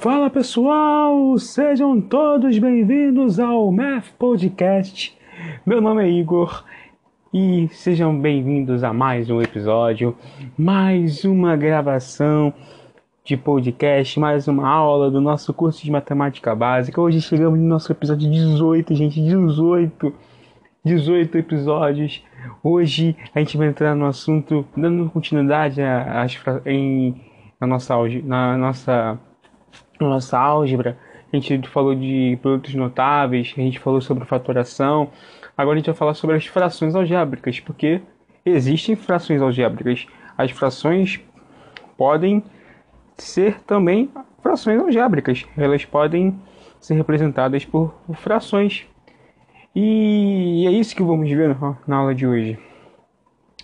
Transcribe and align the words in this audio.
Fala 0.00 0.30
pessoal, 0.30 1.36
sejam 1.38 2.00
todos 2.00 2.56
bem-vindos 2.56 3.40
ao 3.40 3.72
Math 3.72 4.10
Podcast. 4.16 5.18
Meu 5.66 5.80
nome 5.80 6.04
é 6.04 6.08
Igor 6.08 6.64
e 7.34 7.68
sejam 7.72 8.16
bem-vindos 8.16 8.84
a 8.84 8.92
mais 8.92 9.28
um 9.28 9.42
episódio, 9.42 10.16
mais 10.56 11.24
uma 11.24 11.56
gravação 11.56 12.54
de 13.24 13.36
podcast, 13.36 14.20
mais 14.20 14.46
uma 14.46 14.68
aula 14.68 15.10
do 15.10 15.20
nosso 15.20 15.52
curso 15.52 15.84
de 15.84 15.90
matemática 15.90 16.54
básica. 16.54 17.00
Hoje 17.00 17.20
chegamos 17.20 17.58
no 17.58 17.66
nosso 17.66 17.90
episódio 17.90 18.30
18, 18.30 18.94
gente, 18.94 19.20
18. 19.20 20.14
18 20.84 21.38
episódios. 21.38 22.22
Hoje 22.62 23.16
a 23.34 23.40
gente 23.40 23.56
vai 23.56 23.66
entrar 23.66 23.96
no 23.96 24.06
assunto 24.06 24.64
dando 24.76 25.10
continuidade 25.10 25.82
às, 25.82 26.38
em, 26.64 27.20
na 27.60 27.66
nossa 27.66 27.94
na 28.24 28.56
nossa 28.56 29.18
na 30.00 30.08
nossa 30.08 30.38
álgebra. 30.38 30.98
A 31.32 31.36
gente 31.36 31.68
falou 31.68 31.94
de 31.94 32.38
produtos 32.40 32.74
notáveis, 32.74 33.52
a 33.56 33.60
gente 33.60 33.78
falou 33.78 34.00
sobre 34.00 34.24
fatoração. 34.24 35.10
Agora 35.56 35.76
a 35.76 35.78
gente 35.78 35.86
vai 35.86 35.94
falar 35.94 36.14
sobre 36.14 36.36
as 36.36 36.46
frações 36.46 36.94
algébricas, 36.94 37.60
porque 37.60 38.00
existem 38.44 38.96
frações 38.96 39.42
algébricas. 39.42 40.06
As 40.36 40.50
frações 40.50 41.20
podem 41.96 42.42
ser 43.16 43.60
também 43.62 44.10
frações 44.42 44.80
algébricas. 44.80 45.44
Elas 45.56 45.84
podem 45.84 46.38
ser 46.80 46.94
representadas 46.94 47.64
por 47.64 47.94
frações. 48.14 48.86
E 49.74 50.64
é 50.66 50.70
isso 50.70 50.96
que 50.96 51.02
vamos 51.02 51.28
ver 51.28 51.56
na 51.86 51.96
aula 51.96 52.14
de 52.14 52.26
hoje. 52.26 52.58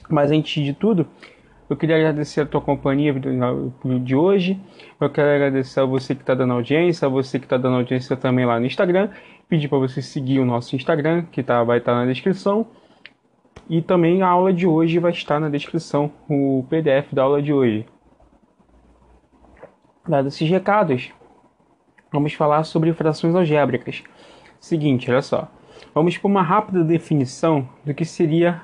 Mas 0.09 0.31
antes 0.31 0.63
de 0.63 0.73
tudo, 0.73 1.07
eu 1.69 1.77
queria 1.77 1.97
agradecer 1.97 2.43
a 2.43 2.47
tua 2.47 2.61
companhia 2.61 3.15
de 4.03 4.15
hoje. 4.15 4.61
Eu 5.01 5.09
quero 5.09 5.31
agradecer 5.31 5.81
a 5.81 5.85
você 5.85 6.15
que 6.15 6.23
está 6.23 6.35
dando 6.35 6.53
audiência, 6.53 7.07
a 7.07 7.09
você 7.09 7.39
que 7.39 7.47
está 7.47 7.57
dando 7.57 7.77
audiência 7.77 8.17
também 8.17 8.45
lá 8.45 8.61
no 8.61 8.67
Instagram. 8.67 9.09
Pedir 9.49 9.69
para 9.69 9.79
você 9.79 10.03
seguir 10.03 10.41
o 10.41 10.45
nosso 10.45 10.77
Instagram, 10.77 11.25
que 11.33 11.43
tá, 11.43 11.63
vai 11.65 11.79
estar 11.79 11.93
tá 11.93 11.99
na 11.99 12.07
descrição. 12.07 12.67
E 13.69 13.81
também 13.81 14.23
a 14.23 14.29
aula 14.29 14.53
de 14.53 14.67
hoje 14.67 14.99
vai 14.99 15.13
estar 15.13 15.41
na 15.41 15.49
descrição, 15.49 16.13
o 16.29 16.67
PDF 16.69 17.13
da 17.13 17.23
aula 17.23 17.41
de 17.41 17.53
hoje. 17.53 17.87
Dados 20.07 20.35
esses 20.35 20.49
recados, 20.51 21.11
vamos 22.13 22.35
falar 22.35 22.65
sobre 22.65 22.93
frações 22.93 23.35
algébricas. 23.35 24.03
Seguinte, 24.61 25.11
olha 25.11 25.23
só. 25.23 25.49
Vamos 25.95 26.19
para 26.19 26.29
uma 26.29 26.43
rápida 26.43 26.85
definição 26.85 27.67
do 27.85 27.95
que 27.95 28.05
seria 28.05 28.61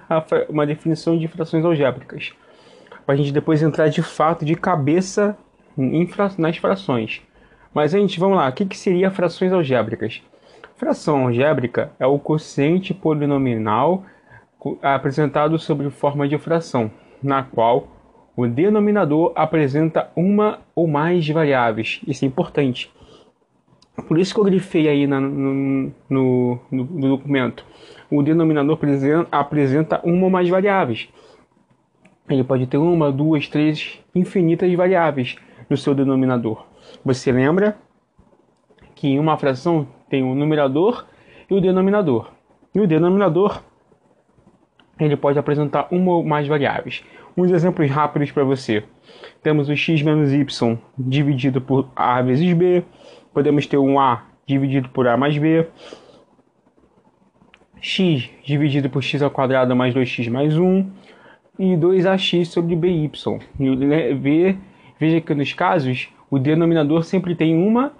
uma 0.48 0.66
definição 0.66 1.16
de 1.16 1.28
frações 1.28 1.64
algébricas, 1.64 2.32
para 3.04 3.14
a 3.14 3.16
gente 3.16 3.32
depois 3.32 3.62
entrar 3.62 3.88
de 3.88 4.02
fato 4.02 4.44
de 4.44 4.54
cabeça 4.54 5.36
nas 6.38 6.56
frações. 6.56 7.22
Mas, 7.72 7.92
gente, 7.92 8.18
vamos 8.18 8.36
lá. 8.36 8.48
O 8.48 8.52
que, 8.52 8.66
que 8.66 8.76
seria 8.76 9.10
frações 9.10 9.52
algébricas? 9.52 10.22
Fração 10.76 11.26
algébrica 11.26 11.92
é 11.98 12.06
o 12.06 12.18
quociente 12.18 12.92
polinomial 12.94 14.04
apresentado 14.82 15.58
sob 15.58 15.88
forma 15.90 16.28
de 16.28 16.36
fração, 16.38 16.90
na 17.22 17.42
qual 17.42 17.88
o 18.36 18.46
denominador 18.46 19.32
apresenta 19.34 20.10
uma 20.16 20.60
ou 20.74 20.86
mais 20.86 21.28
variáveis. 21.28 22.00
Isso 22.06 22.24
é 22.24 22.28
importante. 22.28 22.90
Por 24.08 24.18
isso 24.18 24.32
que 24.32 24.40
eu 24.40 24.44
grifei 24.44 24.88
aí 24.88 25.06
na, 25.06 25.20
no, 25.20 25.92
no, 26.08 26.60
no, 26.70 27.08
documento. 27.16 27.64
O 28.10 28.22
denominador 28.22 28.78
apresenta 29.30 30.00
uma 30.02 30.24
ou 30.24 30.30
mais 30.30 30.48
variáveis. 30.48 31.08
Ele 32.30 32.44
pode 32.44 32.66
ter 32.66 32.78
uma, 32.78 33.10
duas, 33.10 33.48
três, 33.48 33.98
infinitas 34.14 34.72
variáveis 34.74 35.36
no 35.68 35.76
seu 35.76 35.94
denominador. 35.94 36.64
Você 37.04 37.32
lembra 37.32 37.76
que 38.94 39.08
em 39.08 39.18
uma 39.18 39.36
fração 39.36 39.86
tem 40.08 40.22
o 40.22 40.34
numerador 40.34 41.06
e 41.50 41.54
o 41.54 41.60
denominador. 41.60 42.30
E 42.72 42.80
o 42.80 42.86
denominador 42.86 43.62
ele 44.98 45.16
pode 45.16 45.38
apresentar 45.38 45.88
uma 45.90 46.12
ou 46.12 46.24
mais 46.24 46.46
variáveis. 46.46 47.02
Uns 47.36 47.50
exemplos 47.50 47.90
rápidos 47.90 48.30
para 48.30 48.44
você. 48.44 48.84
Temos 49.42 49.68
o 49.68 49.74
x 49.74 50.02
menos 50.02 50.32
y 50.32 50.78
dividido 50.96 51.60
por 51.60 51.88
a 51.96 52.20
vezes 52.22 52.52
b. 52.52 52.84
Podemos 53.32 53.66
ter 53.66 53.78
um 53.78 53.98
a 53.98 54.24
dividido 54.46 54.88
por 54.90 55.08
a 55.08 55.16
mais 55.16 55.36
b. 55.36 55.66
x 57.80 58.30
dividido 58.44 58.90
por 58.90 59.02
x 59.02 59.22
ao 59.22 59.30
quadrado 59.30 59.74
mais 59.74 59.94
2x 59.94 60.30
mais 60.30 60.56
1. 60.56 60.90
E 61.60 61.76
2ax 61.76 62.46
sobre 62.46 62.74
by. 62.74 63.10
E 63.58 64.56
veja 64.98 65.20
que 65.20 65.34
nos 65.34 65.52
casos 65.52 66.08
o 66.30 66.38
denominador 66.38 67.04
sempre 67.04 67.34
tem 67.34 67.54
uma, 67.54 67.92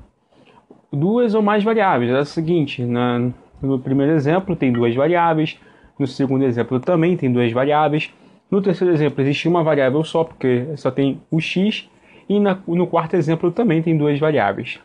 duas 0.91 1.35
ou 1.35 1.43
mais 1.43 1.63
variáveis. 1.63 2.11
É 2.11 2.21
o 2.21 2.25
seguinte, 2.25 2.83
na, 2.83 3.31
no 3.61 3.79
primeiro 3.79 4.13
exemplo 4.13 4.57
tem 4.57 4.73
duas 4.73 4.95
variáveis, 4.95 5.61
no 5.99 6.07
segundo 6.07 6.45
exemplo 6.45 6.81
também 6.81 7.19
tem 7.19 7.31
duas 7.31 7.53
variáveis, 7.53 8.11
no 8.51 8.61
terceiro 8.63 8.93
exemplo, 8.93 9.21
existe 9.23 9.47
uma 9.47 9.63
variável 9.63 10.03
só, 10.03 10.25
porque 10.25 10.67
só 10.77 10.91
tem 10.91 11.21
o 11.31 11.39
x, 11.39 11.89
e 12.29 12.41
na, 12.41 12.59
no 12.67 12.87
quarto 12.87 13.15
exemplo 13.15 13.53
também 13.53 13.83
tem 13.83 13.97
duas 13.97 14.19
variáveis. 14.19 14.81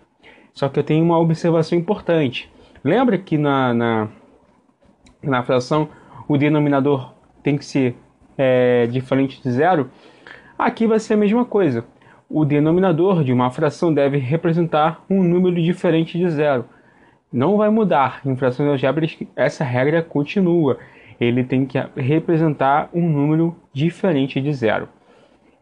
Só 0.54 0.70
que 0.70 0.80
eu 0.80 0.84
tenho 0.84 1.04
uma 1.04 1.18
observação 1.18 1.78
importante. 1.78 2.52
Lembra 2.84 3.18
que 3.18 3.38
na, 3.38 3.74
na, 3.74 4.08
na 5.24 5.44
fração 5.44 5.90
o 6.28 6.38
denominador 6.38 7.14
tem 7.42 7.58
que 7.58 7.66
ser 7.66 7.96
é, 8.38 8.88
diferente 8.88 9.42
de 9.42 9.52
zero? 9.52 9.90
Aqui 10.58 10.88
vai 10.88 11.00
ser 11.00 11.16
a 11.16 11.18
mesma 11.18 11.46
coisa. 11.46 11.86
O 12.30 12.44
denominador 12.46 13.24
de 13.24 13.32
uma 13.32 13.52
fração 13.52 13.94
deve 13.94 14.18
representar 14.18 15.04
um 15.10 15.24
número 15.24 15.62
diferente 15.62 16.18
de 16.18 16.30
zero. 16.30 16.66
Não 17.32 17.58
vai 17.58 17.70
mudar. 17.70 18.22
Em 18.26 18.36
frações 18.36 18.70
algébricas, 18.70 19.28
essa 19.36 19.64
regra 19.64 20.02
continua 20.02 20.78
ele 21.20 21.44
tem 21.44 21.66
que 21.66 21.78
representar 21.96 22.90
um 22.94 23.08
número 23.08 23.56
diferente 23.74 24.42
de 24.42 24.54
zero. 24.54 24.90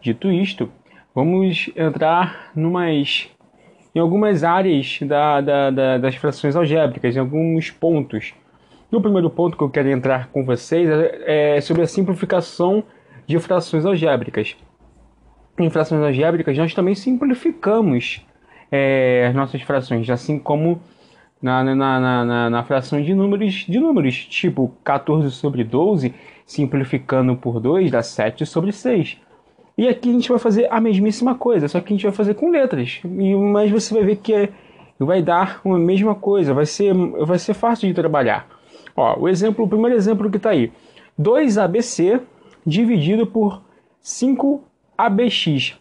Dito 0.02 0.32
isto, 0.32 0.70
vamos 1.14 1.70
entrar 1.76 2.52
numas, 2.56 3.30
em 3.94 4.00
algumas 4.00 4.44
áreas 4.44 5.00
da, 5.02 5.42
da, 5.42 5.70
da, 5.70 5.98
das 5.98 6.16
frações 6.16 6.56
algébricas, 6.56 7.16
em 7.16 7.20
alguns 7.20 7.70
pontos. 7.72 8.34
E 8.94 8.96
o 8.96 9.02
primeiro 9.02 9.28
ponto 9.28 9.58
que 9.58 9.64
eu 9.64 9.72
quero 9.72 9.90
entrar 9.90 10.28
com 10.28 10.46
vocês 10.46 10.88
é, 10.88 11.56
é 11.56 11.62
sobre 11.62 11.82
a 11.82 11.88
simplificação 11.88 12.84
de 13.26 13.40
frações 13.40 13.88
algébricas. 13.88 14.56
Em 15.58 15.68
frações 15.72 16.04
algébricas, 16.04 16.56
nós 16.56 16.76
também 16.76 16.94
simplificamos 16.94 18.24
é, 18.72 19.26
as 19.28 19.34
nossas 19.34 19.64
frações, 19.64 20.08
assim 20.12 20.38
como 20.38 20.80
na, 21.42 21.64
na, 21.64 21.76
na, 21.76 22.26
na, 22.26 22.50
na 22.52 22.64
fração 22.64 23.02
de 23.02 23.16
números, 23.16 23.66
de 23.68 23.80
números, 23.80 24.28
tipo 24.28 24.72
14 24.84 25.32
sobre 25.32 25.64
12, 25.64 26.14
simplificando 26.46 27.36
por 27.36 27.60
2, 27.60 27.90
dá 27.90 28.04
7 28.04 28.46
sobre 28.46 28.72
6. 28.72 29.18
E 29.76 29.88
aqui 29.88 30.12
a 30.12 30.14
gente 30.14 30.30
vai 30.30 30.38
fazer 30.38 30.68
a 30.70 30.80
mesmíssima 30.80 31.34
coisa, 31.34 31.68
só 31.68 31.80
que 31.80 31.92
a 31.92 31.96
gente 31.96 32.04
vai 32.04 32.14
fazer 32.14 32.36
com 32.36 32.52
letras. 32.52 33.02
E, 33.04 33.36
mas 33.36 33.72
você 33.72 33.92
vai 33.92 34.04
ver 34.04 34.18
que 34.18 34.36
é, 34.36 34.50
vai 35.00 35.24
dar 35.24 35.62
a 35.66 35.80
mesma 35.80 36.14
coisa, 36.14 36.54
vai 36.54 36.68
ser, 36.68 36.94
vai 36.94 37.40
ser 37.40 37.56
fácil 37.56 37.88
de 37.88 37.96
trabalhar. 37.96 38.53
Ó, 38.96 39.22
o 39.22 39.30
exemplo, 39.30 39.66
o 39.66 39.68
primeiro 39.68 39.96
exemplo 39.96 40.30
que 40.30 40.38
está 40.38 40.52
aí. 40.52 40.72
2ABC 41.20 42.22
dividido 42.66 43.28
por 43.28 43.62
5ABX. 44.04 45.76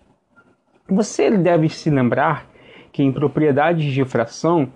Você 0.88 1.30
deve 1.30 1.68
se 1.68 1.90
lembrar 1.90 2.50
que 2.92 3.02
em 3.02 3.12
propriedades 3.12 3.92
de 3.92 4.04
fração 4.04 4.70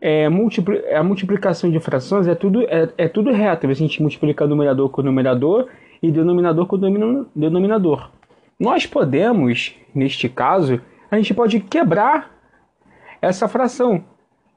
é, 0.00 0.26
a 0.26 1.02
multiplicação 1.02 1.70
de 1.70 1.78
frações 1.78 2.26
é 2.26 2.34
tudo, 2.34 2.62
é, 2.62 2.88
é 2.96 3.08
tudo 3.08 3.32
reto. 3.32 3.66
A 3.66 3.74
gente 3.74 4.00
multiplica 4.00 4.46
numerador 4.46 4.88
com 4.88 5.02
numerador 5.02 5.68
e 6.02 6.10
denominador 6.10 6.66
com 6.66 6.78
denominador. 7.34 8.10
Nós 8.58 8.86
podemos, 8.86 9.74
neste 9.94 10.28
caso, 10.28 10.80
a 11.10 11.16
gente 11.16 11.34
pode 11.34 11.60
quebrar 11.60 12.30
essa 13.20 13.48
fração 13.48 14.04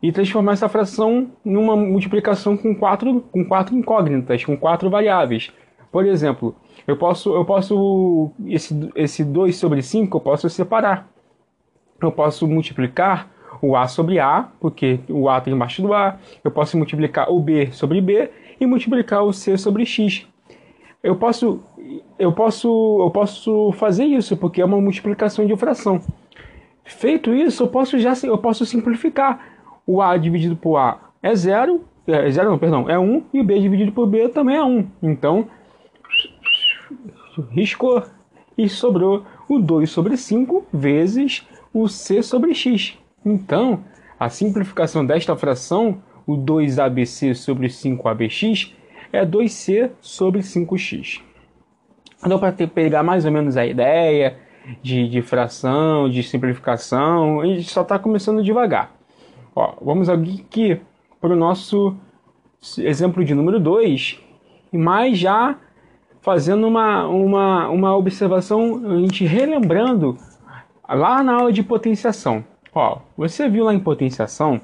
e 0.04 0.12
transformar 0.12 0.52
essa 0.52 0.68
fração 0.68 1.32
numa 1.46 1.78
multiplicação 1.78 2.58
com 2.58 2.76
quatro, 2.76 3.22
com 3.32 3.46
quatro 3.46 3.74
incógnitas, 3.74 4.44
com 4.44 4.58
quatro 4.58 4.90
variáveis. 4.90 5.50
Por 5.90 6.06
exemplo, 6.06 6.54
eu 6.86 6.98
posso, 6.98 7.34
eu 7.34 7.46
posso 7.46 8.30
esse, 8.46 8.78
esse 8.96 9.24
2 9.24 9.56
sobre 9.56 9.82
5 9.82 10.18
eu 10.18 10.22
posso 10.22 10.50
separar. 10.50 11.08
Eu 12.02 12.12
posso 12.12 12.46
multiplicar 12.46 13.32
o 13.62 13.78
A 13.78 13.88
sobre 13.88 14.20
A, 14.20 14.50
porque 14.60 15.00
o 15.08 15.30
A 15.30 15.40
tem 15.40 15.54
embaixo 15.54 15.82
do 15.82 15.94
A. 15.94 16.20
Eu 16.44 16.52
posso 16.52 16.78
multiplicar 16.78 17.32
o 17.32 17.40
B 17.40 17.72
sobre 17.72 18.02
B 18.02 18.30
e 18.60 18.66
multiplicar 18.66 19.24
o 19.24 19.32
C 19.32 19.58
sobre 19.58 19.86
X. 19.86 20.28
Eu 21.02 21.16
posso, 21.16 21.62
eu 22.20 22.34
posso, 22.34 22.98
eu 23.00 23.10
posso 23.10 23.72
fazer 23.74 24.04
isso 24.04 24.36
porque 24.36 24.62
é 24.62 24.66
uma 24.66 24.82
multiplicação 24.82 25.46
de 25.46 25.56
fração. 25.56 26.02
Feito 26.84 27.34
isso, 27.34 27.64
eu 27.64 27.68
posso 27.70 27.98
já 27.98 28.12
eu 28.24 28.38
posso 28.38 28.66
simplificar. 28.66 29.53
O 29.86 30.02
A 30.02 30.18
dividido 30.18 30.56
por 30.56 30.78
A 30.78 31.00
é 31.22 31.36
zero, 31.36 31.86
é 32.08 32.30
zero 32.30 32.52
não, 32.52 32.60
perdão, 32.60 32.90
é 32.90 32.98
1 32.98 33.26
e 33.34 33.42
o 33.42 33.44
B 33.44 33.60
dividido 33.60 33.92
por 33.92 34.08
B 34.08 34.30
também 34.30 34.56
é 34.56 34.64
1. 34.64 34.88
Então, 35.02 35.48
riscou 37.52 38.04
e 38.58 38.70
sobrou 38.70 39.26
o 39.48 39.60
2 39.60 39.90
sobre 39.90 40.18
5 40.18 40.68
vezes 40.72 41.48
o 41.74 41.88
C 41.88 42.22
sobre 42.22 42.54
X. 42.54 42.98
Então, 43.26 43.84
a 44.20 44.30
simplificação 44.30 45.06
desta 45.06 45.36
fração, 45.36 46.02
o 46.26 46.38
2ABC 46.38 47.34
sobre 47.34 47.68
5ABX, 47.68 48.74
é 49.12 49.26
2C 49.26 49.92
sobre 50.00 50.42
5X. 50.42 51.22
Então, 52.26 52.40
para 52.40 52.52
pegar 52.52 53.04
mais 53.04 53.26
ou 53.26 53.32
menos 53.32 53.58
a 53.58 53.66
ideia 53.66 54.38
de, 54.82 55.10
de 55.10 55.22
fração, 55.22 56.10
de 56.10 56.24
simplificação, 56.24 57.42
a 57.42 57.46
gente 57.48 57.70
só 57.70 57.82
está 57.82 58.00
começando 58.00 58.42
devagar. 58.44 58.93
Ó, 59.56 59.76
vamos 59.82 60.10
aqui 60.10 60.80
para 61.22 61.34
o 61.34 61.36
nosso 61.36 61.96
exemplo 62.80 63.24
de 63.24 63.36
número 63.36 63.60
2, 63.60 64.20
mas 64.72 65.18
já 65.18 65.58
fazendo 66.22 66.66
uma, 66.68 67.06
uma, 67.08 67.70
uma 67.70 67.96
observação, 67.96 68.82
a 68.86 68.98
gente 69.00 69.26
relembrando 69.26 70.18
lá 70.88 71.22
na 71.22 71.36
aula 71.36 71.52
de 71.52 71.62
potenciação. 71.62 72.44
Ó, 72.74 73.00
você 73.16 73.48
viu 73.48 73.66
lá 73.66 73.74
em 73.74 73.80
potenciação 73.80 74.60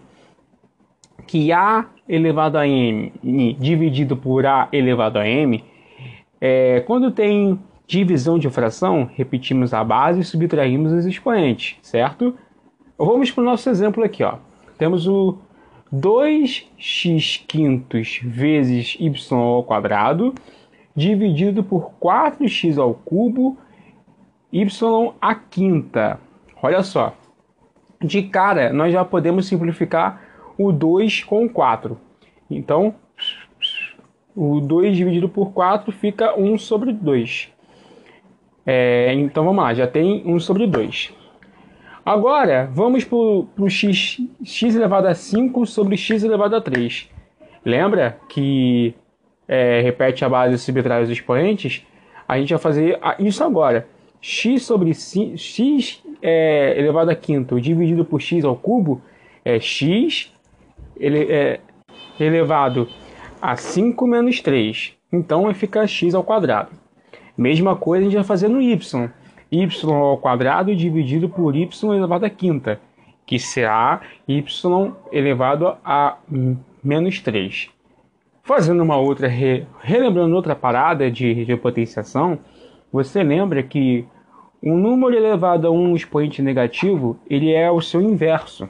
que 1.28 1.52
A 1.52 1.86
elevado 2.08 2.58
a 2.58 2.68
M 2.68 3.14
dividido 3.60 4.18
por 4.18 4.46
A 4.46 4.68
elevado 4.72 5.20
a 5.20 5.28
M, 5.28 5.64
é, 6.42 6.80
quando 6.88 7.12
tem 7.12 7.60
divisão 7.86 8.40
de 8.40 8.50
fração, 8.50 9.10
repetimos 9.14 9.74
a 9.74 9.84
base 9.84 10.22
e 10.22 10.24
subtraímos 10.24 10.92
os 10.92 11.06
expoentes, 11.06 11.78
certo? 11.82 12.36
Vamos 12.98 13.32
para 13.32 13.42
o 13.42 13.46
nosso 13.46 13.70
exemplo 13.70 14.04
aqui. 14.04 14.24
Ó. 14.24 14.38
Temos 14.80 15.08
o 15.08 15.38
2x 15.94 17.44
quintos 17.46 18.22
vezes 18.24 18.96
y 18.98 19.12
ao 19.34 19.64
quadrado 19.66 20.34
dividido 20.96 21.64
por 21.64 21.92
4x 22.02 22.78
ao 22.82 22.94
cubo 22.94 23.58
y 24.54 24.66
a 25.20 25.36
quinta. 25.36 26.20
Olha 26.64 26.82
só. 26.82 27.14
De 28.02 28.24
cara, 28.24 28.72
nós 28.72 28.94
já 28.94 29.04
podemos 29.04 29.48
simplificar 29.48 30.22
o 30.58 30.72
2 30.72 31.26
com 31.26 31.50
4. 31.50 32.00
Então, 32.50 32.96
o 34.34 34.62
2 34.62 34.96
dividido 34.96 35.28
por 35.28 35.52
4 35.52 35.92
fica 35.92 36.40
1 36.40 36.58
sobre 36.58 36.94
2. 36.94 37.52
É, 38.66 39.14
então, 39.14 39.44
vamos 39.44 39.62
lá, 39.62 39.74
já 39.74 39.86
tem 39.86 40.24
1 40.26 40.40
sobre 40.40 40.66
2. 40.66 41.19
Agora, 42.06 42.70
vamos 42.74 43.04
para 43.04 43.18
o 43.18 43.70
x, 43.70 44.20
x 44.44 44.76
elevado 44.76 45.08
a 45.08 45.14
5 45.14 45.66
sobre 45.66 45.98
x 45.98 46.24
elevado 46.24 46.56
a 46.56 46.62
3. 46.62 47.10
Lembra 47.64 48.18
que 48.30 48.96
é, 49.48 49.82
repete 49.82 50.24
a 50.24 50.30
base 50.30 50.56
e 50.56 50.58
subtrai 50.58 51.04
os 51.04 51.10
expoentes? 51.10 51.86
A 52.28 52.38
gente 52.40 52.50
vai 52.50 52.60
fazer 52.60 53.00
isso 53.20 53.44
agora. 53.44 53.88
x 54.22 54.64
sobre 54.64 54.94
x 54.94 56.02
é, 56.22 56.80
elevado 56.80 57.12
a 57.12 57.16
quinto 57.16 57.60
dividido 57.60 58.06
por 58.06 58.22
x 58.22 58.44
ao 58.44 58.56
cubo 58.56 59.02
é 59.44 59.60
x 59.60 60.34
ele, 60.98 61.32
é, 61.32 61.60
elevado 62.20 62.88
a 63.42 63.56
5 63.56 64.08
menos 64.08 64.42
3. 64.42 64.94
Então 65.12 65.44
vai 65.44 65.54
ficar 65.54 65.86
x 65.88 66.16
ao 66.16 66.24
quadrado. 66.24 66.72
Mesma 67.38 67.76
coisa 67.76 68.02
a 68.02 68.06
gente 68.06 68.16
vai 68.16 68.26
fazer 68.26 68.48
no 68.48 68.62
y 68.62 69.12
y 69.52 69.68
ao 69.84 70.18
quadrado 70.18 70.74
dividido 70.76 71.30
por 71.30 71.56
y 71.56 71.68
elevado 71.96 72.26
a 72.26 72.30
quinta, 72.30 72.80
que 73.26 73.40
será 73.40 74.02
y 74.28 74.44
elevado 75.12 75.78
a 75.84 76.18
menos 76.84 77.20
3. 77.22 77.70
Fazendo 78.44 78.84
uma 78.84 78.98
outra, 78.98 79.28
re, 79.28 79.68
relembrando 79.82 80.36
outra 80.36 80.56
parada 80.56 81.10
de, 81.12 81.46
de 81.46 81.56
potenciação, 81.56 82.40
você 82.92 83.24
lembra 83.24 83.62
que 83.62 84.06
um 84.62 84.76
número 84.76 85.16
elevado 85.16 85.68
a 85.68 85.72
um 85.72 85.96
expoente 85.96 86.42
negativo, 86.42 87.18
ele 87.30 87.54
é 87.54 87.70
o 87.72 87.82
seu 87.82 88.02
inverso. 88.02 88.68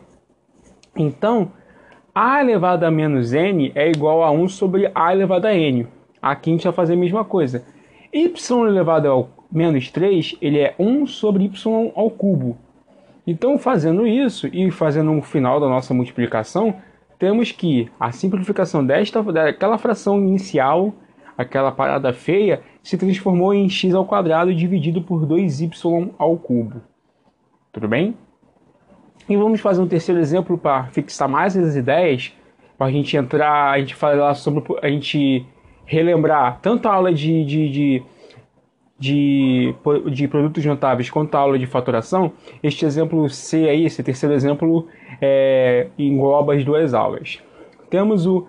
Então, 0.96 1.52
a 2.14 2.42
elevado 2.42 2.86
a 2.86 2.92
menos 2.92 3.32
n 3.34 3.72
é 3.74 3.90
igual 3.90 4.24
a 4.24 4.32
1 4.32 4.50
sobre 4.50 4.92
a 4.94 5.14
elevado 5.14 5.46
a 5.46 5.54
n. 5.54 5.88
Aqui 6.22 6.50
a 6.50 6.54
gente 6.54 6.64
vai 6.66 6.74
fazer 6.74 6.94
a 6.94 6.98
mesma 6.98 7.24
coisa. 7.24 7.64
y 8.12 8.34
elevado 8.68 9.08
ao 9.08 9.39
menos 9.52 9.90
3, 9.90 10.36
ele 10.42 10.60
é 10.60 10.76
1 10.78 11.08
sobre 11.08 11.46
y 11.46 11.52
ao 11.96 12.10
cubo. 12.10 12.58
Então, 13.26 13.58
fazendo 13.58 14.08
isso 14.08 14.48
e 14.48 14.72
fazendo 14.72 15.12
o 15.16 15.22
final 15.22 15.60
da 15.60 15.68
nossa 15.68 15.94
multiplicação, 15.94 16.76
temos 17.18 17.52
que 17.52 17.90
a 18.00 18.12
simplificação 18.12 18.86
desta, 18.86 19.22
daquela 19.22 19.78
fração 19.78 20.20
inicial, 20.20 20.94
aquela 21.38 21.72
parada 21.72 22.14
feia, 22.14 22.62
se 22.82 22.98
transformou 22.98 23.54
em 23.54 23.70
x 23.70 23.94
ao 23.94 24.06
quadrado 24.06 24.54
dividido 24.56 25.02
por 25.02 25.28
2y 25.28 26.12
ao 26.18 26.38
cubo. 26.38 26.82
Tudo 27.72 27.88
bem? 27.88 28.16
E 29.28 29.36
vamos 29.36 29.62
fazer 29.62 29.82
um 29.82 29.88
terceiro 29.88 30.20
exemplo 30.20 30.58
para 30.58 30.86
fixar 30.86 31.30
mais 31.30 31.56
as 31.56 31.76
ideias, 31.76 32.34
para 32.78 32.88
a 32.88 32.92
gente 32.92 33.16
entrar, 33.16 33.72
a 33.72 33.80
gente 33.80 33.94
falar 33.94 34.34
sobre, 34.34 34.64
a 34.82 34.90
gente 34.90 35.46
relembrar 35.86 36.60
tanto 36.62 36.88
a 36.88 36.94
aula 36.94 37.14
de, 37.14 37.44
de, 37.46 37.70
de 37.70 38.04
de, 39.00 39.74
de 40.12 40.28
produtos 40.28 40.64
notáveis 40.66 41.10
quanto 41.10 41.34
a 41.36 41.40
aula 41.40 41.58
de 41.58 41.66
faturação, 41.66 42.34
este 42.62 42.86
exemplo 42.86 43.30
C 43.30 43.70
aí, 43.70 43.86
esse 43.86 44.04
terceiro 44.04 44.36
exemplo, 44.36 44.88
é, 45.22 45.88
engloba 45.98 46.54
as 46.54 46.66
duas 46.66 46.94
aulas. 46.94 47.40
Temos 47.90 48.26
o 48.28 48.46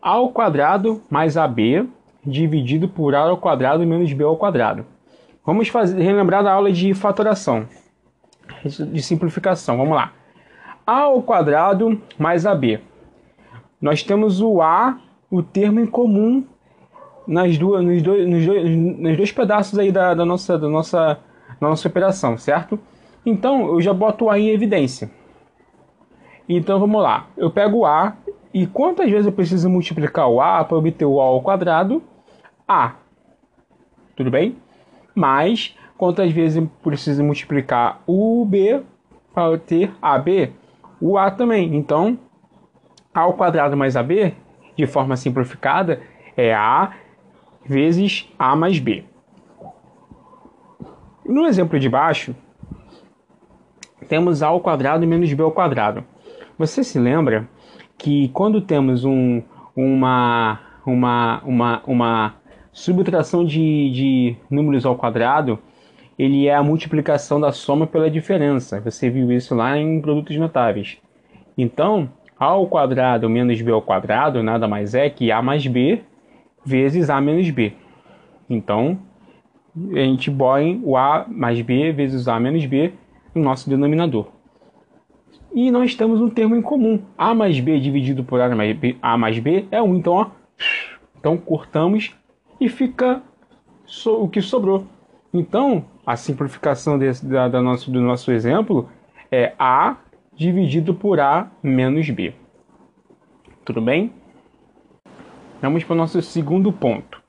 A 0.00 0.10
ao 0.10 0.30
quadrado 0.30 1.02
mais 1.10 1.36
AB 1.36 1.86
dividido 2.24 2.88
por 2.88 3.14
A 3.14 3.20
ao 3.20 3.36
quadrado 3.36 3.86
menos 3.86 4.10
B 4.12 4.24
ao 4.24 4.36
quadrado. 4.36 4.86
Vamos 5.44 5.68
fazer, 5.68 6.00
relembrar 6.02 6.42
da 6.42 6.52
aula 6.52 6.72
de 6.72 6.94
faturação, 6.94 7.68
de 8.64 9.02
simplificação. 9.02 9.76
Vamos 9.76 9.94
lá. 9.94 10.12
A 10.86 11.00
ao 11.00 11.22
quadrado 11.22 12.00
mais 12.18 12.46
AB. 12.46 12.80
Nós 13.80 14.02
temos 14.02 14.40
o 14.40 14.62
A, 14.62 14.98
o 15.30 15.42
termo 15.42 15.80
em 15.80 15.86
comum 15.86 16.44
nas 17.26 17.56
duas, 17.56 17.84
nos 17.84 18.02
dois, 18.02 18.28
nos 18.28 18.46
dois, 18.46 18.76
nos 18.76 19.16
dois 19.16 19.32
pedaços 19.32 19.78
aí 19.78 19.90
da, 19.90 20.14
da, 20.14 20.24
nossa, 20.24 20.58
da, 20.58 20.68
nossa, 20.68 21.18
da 21.60 21.68
nossa 21.68 21.88
operação, 21.88 22.36
certo? 22.36 22.78
Então 23.24 23.68
eu 23.68 23.80
já 23.80 23.92
boto 23.92 24.26
o 24.26 24.30
A 24.30 24.38
em 24.38 24.50
evidência. 24.50 25.10
Então 26.48 26.78
vamos 26.78 27.02
lá. 27.02 27.26
Eu 27.36 27.50
pego 27.50 27.78
o 27.78 27.86
A 27.86 28.16
e 28.52 28.66
quantas 28.66 29.10
vezes 29.10 29.26
eu 29.26 29.32
preciso 29.32 29.68
multiplicar 29.68 30.28
o 30.28 30.40
A 30.40 30.64
para 30.64 30.76
obter 30.76 31.04
o 31.04 31.20
A 31.20 31.24
ao 31.24 31.42
quadrado? 31.42 32.02
A. 32.68 32.92
Tudo 34.14 34.30
bem? 34.30 34.56
Mais 35.14 35.76
quantas 35.96 36.30
vezes 36.30 36.58
eu 36.58 36.70
preciso 36.82 37.24
multiplicar 37.24 38.02
o 38.06 38.44
B 38.44 38.82
para 39.32 39.56
ter 39.58 39.90
AB? 40.00 40.52
O 41.00 41.16
A 41.18 41.30
também. 41.30 41.74
Então, 41.74 42.18
A 43.12 43.20
ao 43.20 43.32
quadrado 43.34 43.76
mais 43.76 43.96
AB, 43.96 44.34
de 44.76 44.86
forma 44.86 45.16
simplificada, 45.16 46.00
é 46.36 46.54
A 46.54 46.92
vezes 47.66 48.28
A 48.38 48.54
mais 48.54 48.78
B. 48.78 49.04
No 51.24 51.46
exemplo 51.46 51.78
de 51.78 51.88
baixo, 51.88 52.34
temos 54.08 54.42
A 54.42 54.48
ao 54.48 54.60
quadrado 54.60 55.06
menos 55.06 55.32
B 55.32 55.42
ao 55.42 55.50
quadrado. 55.50 56.04
Você 56.58 56.84
se 56.84 56.98
lembra 56.98 57.48
que 57.96 58.28
quando 58.28 58.60
temos 58.60 59.04
um, 59.04 59.42
uma, 59.74 60.60
uma, 60.86 61.42
uma, 61.44 61.82
uma 61.86 62.34
subtração 62.72 63.44
de, 63.44 63.90
de 63.90 64.36
números 64.50 64.84
ao 64.84 64.96
quadrado, 64.96 65.58
ele 66.18 66.46
é 66.46 66.54
a 66.54 66.62
multiplicação 66.62 67.40
da 67.40 67.50
soma 67.50 67.86
pela 67.86 68.10
diferença. 68.10 68.80
Você 68.80 69.10
viu 69.10 69.32
isso 69.32 69.54
lá 69.54 69.76
em 69.78 70.00
produtos 70.00 70.36
notáveis. 70.36 70.98
Então, 71.56 72.08
A 72.38 72.46
ao 72.46 72.66
quadrado 72.66 73.28
menos 73.28 73.60
B 73.60 73.72
ao 73.72 73.82
quadrado 73.82 74.42
nada 74.42 74.68
mais 74.68 74.94
é 74.94 75.08
que 75.08 75.32
A 75.32 75.40
mais 75.40 75.66
B 75.66 76.02
vezes 76.64 77.10
A 77.10 77.20
menos 77.20 77.48
B. 77.50 77.72
Então, 78.48 78.98
a 79.92 79.98
gente 79.98 80.30
põe 80.30 80.80
o 80.82 80.96
A 80.96 81.26
mais 81.28 81.60
B 81.60 81.92
vezes 81.92 82.28
A 82.28 82.38
menos 82.38 82.64
B 82.64 82.92
no 83.34 83.42
nosso 83.42 83.68
denominador. 83.68 84.28
E 85.52 85.70
nós 85.70 85.94
temos 85.94 86.20
um 86.20 86.28
termo 86.28 86.56
em 86.56 86.62
comum. 86.62 87.02
A 87.16 87.34
mais 87.34 87.58
B 87.60 87.78
dividido 87.78 88.24
por 88.24 88.40
A 88.40 88.54
mais 88.54 88.76
B, 88.76 88.96
A 89.00 89.16
mais 89.16 89.38
B 89.38 89.66
é 89.70 89.80
1. 89.80 89.94
Então, 89.96 90.12
ó, 90.12 90.30
então 91.18 91.36
cortamos 91.36 92.14
e 92.60 92.68
fica 92.68 93.22
o 94.06 94.28
que 94.28 94.40
sobrou. 94.40 94.86
Então, 95.32 95.84
a 96.06 96.16
simplificação 96.16 96.98
desse, 96.98 97.26
da, 97.26 97.48
da 97.48 97.62
nosso, 97.62 97.90
do 97.90 98.00
nosso 98.00 98.30
exemplo 98.30 98.88
é 99.30 99.52
A 99.58 99.96
dividido 100.34 100.94
por 100.94 101.20
A 101.20 101.50
menos 101.62 102.08
B. 102.10 102.34
Tudo 103.64 103.80
bem? 103.80 104.12
Vamos 105.64 105.82
para 105.82 105.94
o 105.94 105.96
nosso 105.96 106.20
segundo 106.20 106.70
ponto. 106.70 107.22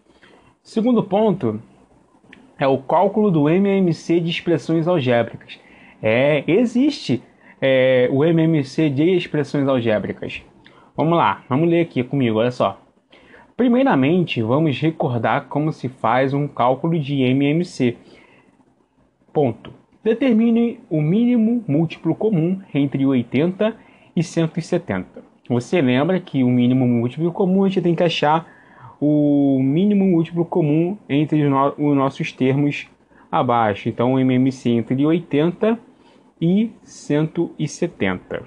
Segundo 0.61 1.01
ponto 1.01 1.57
é 2.59 2.67
o 2.67 2.79
cálculo 2.79 3.31
do 3.31 3.47
MMC 3.47 4.19
de 4.19 4.29
expressões 4.29 4.89
algébricas. 4.89 5.57
É, 6.03 6.43
existe 6.45 7.23
é, 7.61 8.09
o 8.11 8.25
MMC 8.25 8.89
de 8.89 9.15
expressões 9.15 9.69
algébricas. 9.69 10.43
Vamos 10.97 11.17
lá, 11.17 11.45
vamos 11.47 11.69
ler 11.69 11.79
aqui 11.79 12.03
comigo, 12.03 12.39
olha 12.39 12.51
só. 12.51 12.77
Primeiramente, 13.55 14.41
vamos 14.41 14.77
recordar 14.81 15.45
como 15.47 15.71
se 15.71 15.87
faz 15.87 16.33
um 16.33 16.45
cálculo 16.45 16.99
de 16.99 17.21
MMC. 17.21 17.95
Ponto. 19.31 19.71
Determine 20.03 20.81
o 20.89 21.01
mínimo 21.01 21.63
múltiplo 21.65 22.13
comum 22.13 22.61
entre 22.73 23.05
80 23.05 23.73
e 24.13 24.21
170. 24.21 25.24
Você 25.49 25.81
lembra 25.81 26.19
que 26.19 26.43
o 26.43 26.49
mínimo 26.49 26.87
múltiplo 26.87 27.31
comum 27.31 27.63
a 27.63 27.69
gente 27.69 27.81
tem 27.81 27.95
que 27.95 28.03
achar 28.03 28.47
o 28.99 29.59
mínimo 29.61 30.05
múltiplo 30.05 30.43
comum 30.45 30.97
entre 31.07 31.45
os 31.45 31.95
nossos 31.95 32.31
termos 32.31 32.87
abaixo. 33.31 33.89
Então, 33.89 34.13
o 34.13 34.19
MMC 34.19 34.69
entre 34.69 35.05
80 35.05 35.77
e 36.41 36.71
170. 36.83 38.43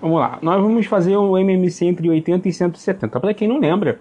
Vamos 0.00 0.20
lá, 0.20 0.38
nós 0.42 0.60
vamos 0.60 0.86
fazer 0.86 1.16
o 1.16 1.38
MMC 1.38 1.86
entre 1.86 2.10
80 2.10 2.48
e 2.48 2.52
170. 2.52 3.18
Para 3.18 3.34
quem 3.34 3.48
não 3.48 3.58
lembra, 3.58 3.98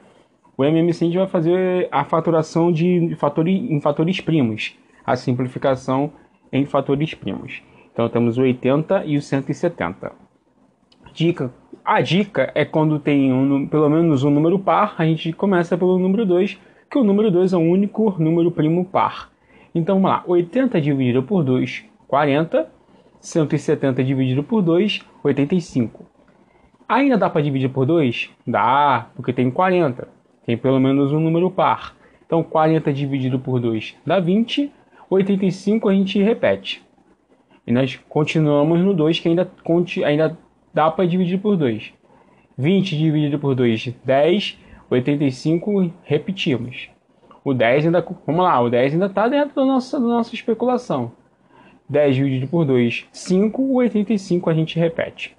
o 0.57 0.63
MMC 0.63 1.03
a 1.03 1.07
gente 1.07 1.17
vai 1.17 1.27
fazer 1.27 1.88
a 1.91 2.03
faturação 2.03 2.72
de 2.72 3.15
fatores, 3.15 3.53
em 3.53 3.79
fatores 3.79 4.19
primos 4.19 4.75
a 5.05 5.15
simplificação 5.15 6.12
em 6.51 6.65
fatores 6.65 7.13
primos. 7.13 7.62
Então 7.93 8.10
temos 8.10 8.38
o 8.38 8.41
80 8.41 9.05
e 9.05 9.17
o 9.17 9.22
170. 9.22 10.25
Dica. 11.15 11.50
A 11.86 12.01
dica 12.01 12.51
é 12.53 12.65
quando 12.65 13.00
tem 13.00 13.31
um, 13.31 13.65
pelo 13.67 13.89
menos 13.89 14.25
um 14.25 14.29
número 14.29 14.60
par, 14.60 14.95
a 14.98 15.05
gente 15.05 15.31
começa 15.31 15.77
pelo 15.77 15.98
número 15.98 16.25
2, 16.25 16.60
que 16.91 16.98
o 16.98 17.05
número 17.05 17.31
2 17.31 17.53
é 17.53 17.57
o 17.57 17.62
único 17.62 18.13
número 18.19 18.51
primo 18.51 18.84
par. 18.84 19.31
Então 19.74 19.95
vamos 19.95 20.12
lá, 20.12 20.24
80 20.27 20.81
dividido 20.81 21.24
por 21.24 21.41
2, 21.41 21.86
40. 22.05 22.69
170 23.22 24.03
dividido 24.03 24.43
por 24.43 24.62
2, 24.62 25.05
85. 25.24 26.05
Ainda 26.88 27.17
dá 27.17 27.29
para 27.29 27.41
dividir 27.41 27.69
por 27.69 27.86
2? 27.86 28.29
Dá, 28.45 29.07
porque 29.15 29.31
tem 29.31 29.50
40. 29.50 30.10
Tem 30.45 30.57
pelo 30.57 30.81
menos 30.81 31.13
um 31.13 31.19
número 31.22 31.50
par. 31.50 31.95
Então 32.25 32.43
40 32.43 32.91
dividido 32.91 33.39
por 33.39 33.62
2 33.62 33.95
dá 34.05 34.19
20. 34.19 34.69
85 35.10 35.88
a 35.88 35.93
gente 35.93 36.22
repete. 36.22 36.84
E 37.65 37.72
nós 37.72 37.98
continuamos 38.10 38.81
no 38.81 38.93
2, 38.93 39.19
que 39.19 39.29
ainda, 39.29 39.50
ainda 40.05 40.38
dá 40.75 40.91
para 40.91 41.08
dividir 41.08 41.39
por 41.39 41.55
2. 41.55 41.94
20 42.58 42.98
dividido 42.98 43.39
por 43.39 43.55
2, 43.55 43.96
10. 44.03 44.60
85 44.91 45.91
repetimos. 46.03 46.89
O 47.44 47.53
10 47.53 47.86
ainda. 47.86 48.05
Vamos 48.27 48.44
lá, 48.44 48.62
o 48.62 48.70
10 48.70 48.94
ainda 48.94 49.05
está 49.05 49.27
dentro 49.27 49.55
da 49.55 49.65
nossa, 49.65 50.00
da 50.00 50.05
nossa 50.05 50.36
especulação. 50.36 51.13
10 51.88 52.15
dividido 52.15 52.48
por 52.48 52.65
2, 52.65 53.08
5. 53.12 53.62
O 53.62 53.75
85 53.75 54.50
a 54.50 54.53
gente 54.53 54.77
repete. 54.77 55.36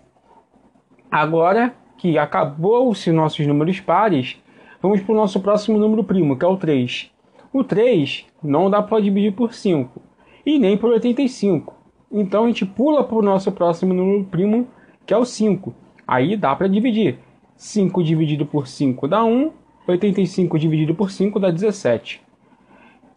Agora 1.10 1.74
que 1.98 2.18
acabou-se 2.18 3.12
nossos 3.12 3.46
números 3.46 3.78
pares, 3.80 4.36
vamos 4.80 5.00
para 5.02 5.12
o 5.12 5.16
nosso 5.16 5.40
próximo 5.40 5.78
número 5.78 6.02
primo, 6.02 6.36
que 6.36 6.44
é 6.44 6.48
o 6.48 6.56
3. 6.56 7.10
O 7.52 7.62
3 7.62 8.26
não 8.42 8.70
dá 8.70 8.82
para 8.82 9.02
dividir 9.02 9.32
por 9.32 9.52
5 9.52 10.00
e 10.44 10.58
nem 10.58 10.76
por 10.76 10.90
85. 10.90 11.74
Então 12.10 12.44
a 12.44 12.46
gente 12.46 12.64
pula 12.64 13.04
para 13.04 13.16
o 13.16 13.22
nosso 13.22 13.50
próximo 13.52 13.92
número 13.92 14.24
primo, 14.24 14.68
que 15.06 15.14
é 15.14 15.16
o 15.16 15.24
5. 15.24 15.74
Aí 16.06 16.36
dá 16.36 16.54
para 16.54 16.68
dividir. 16.68 17.18
5 17.56 18.02
dividido 18.02 18.44
por 18.44 18.66
5 18.66 19.08
dá 19.08 19.24
1, 19.24 19.50
85 19.88 20.58
dividido 20.58 20.94
por 20.94 21.10
5 21.10 21.40
dá 21.40 21.50
17. 21.50 22.20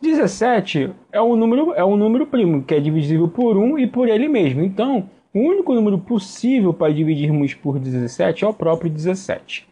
17 0.02 0.92
é 1.12 1.22
um 1.22 1.36
número, 1.36 1.74
é 1.74 1.84
um 1.84 1.98
número 1.98 2.26
primo, 2.26 2.64
que 2.64 2.74
é 2.74 2.80
divisível 2.80 3.28
por 3.28 3.58
1 3.58 3.80
e 3.80 3.88
por 3.88 4.08
ele 4.08 4.30
mesmo. 4.30 4.64
Então, 4.64 5.10
o 5.34 5.40
único 5.40 5.74
número 5.74 5.98
possível 5.98 6.74
para 6.74 6.94
dividirmos 6.94 7.54
por 7.54 7.80
17 7.80 8.46
é 8.46 8.48
o 8.48 8.54
próprio 8.54 8.90
17. 8.90 9.68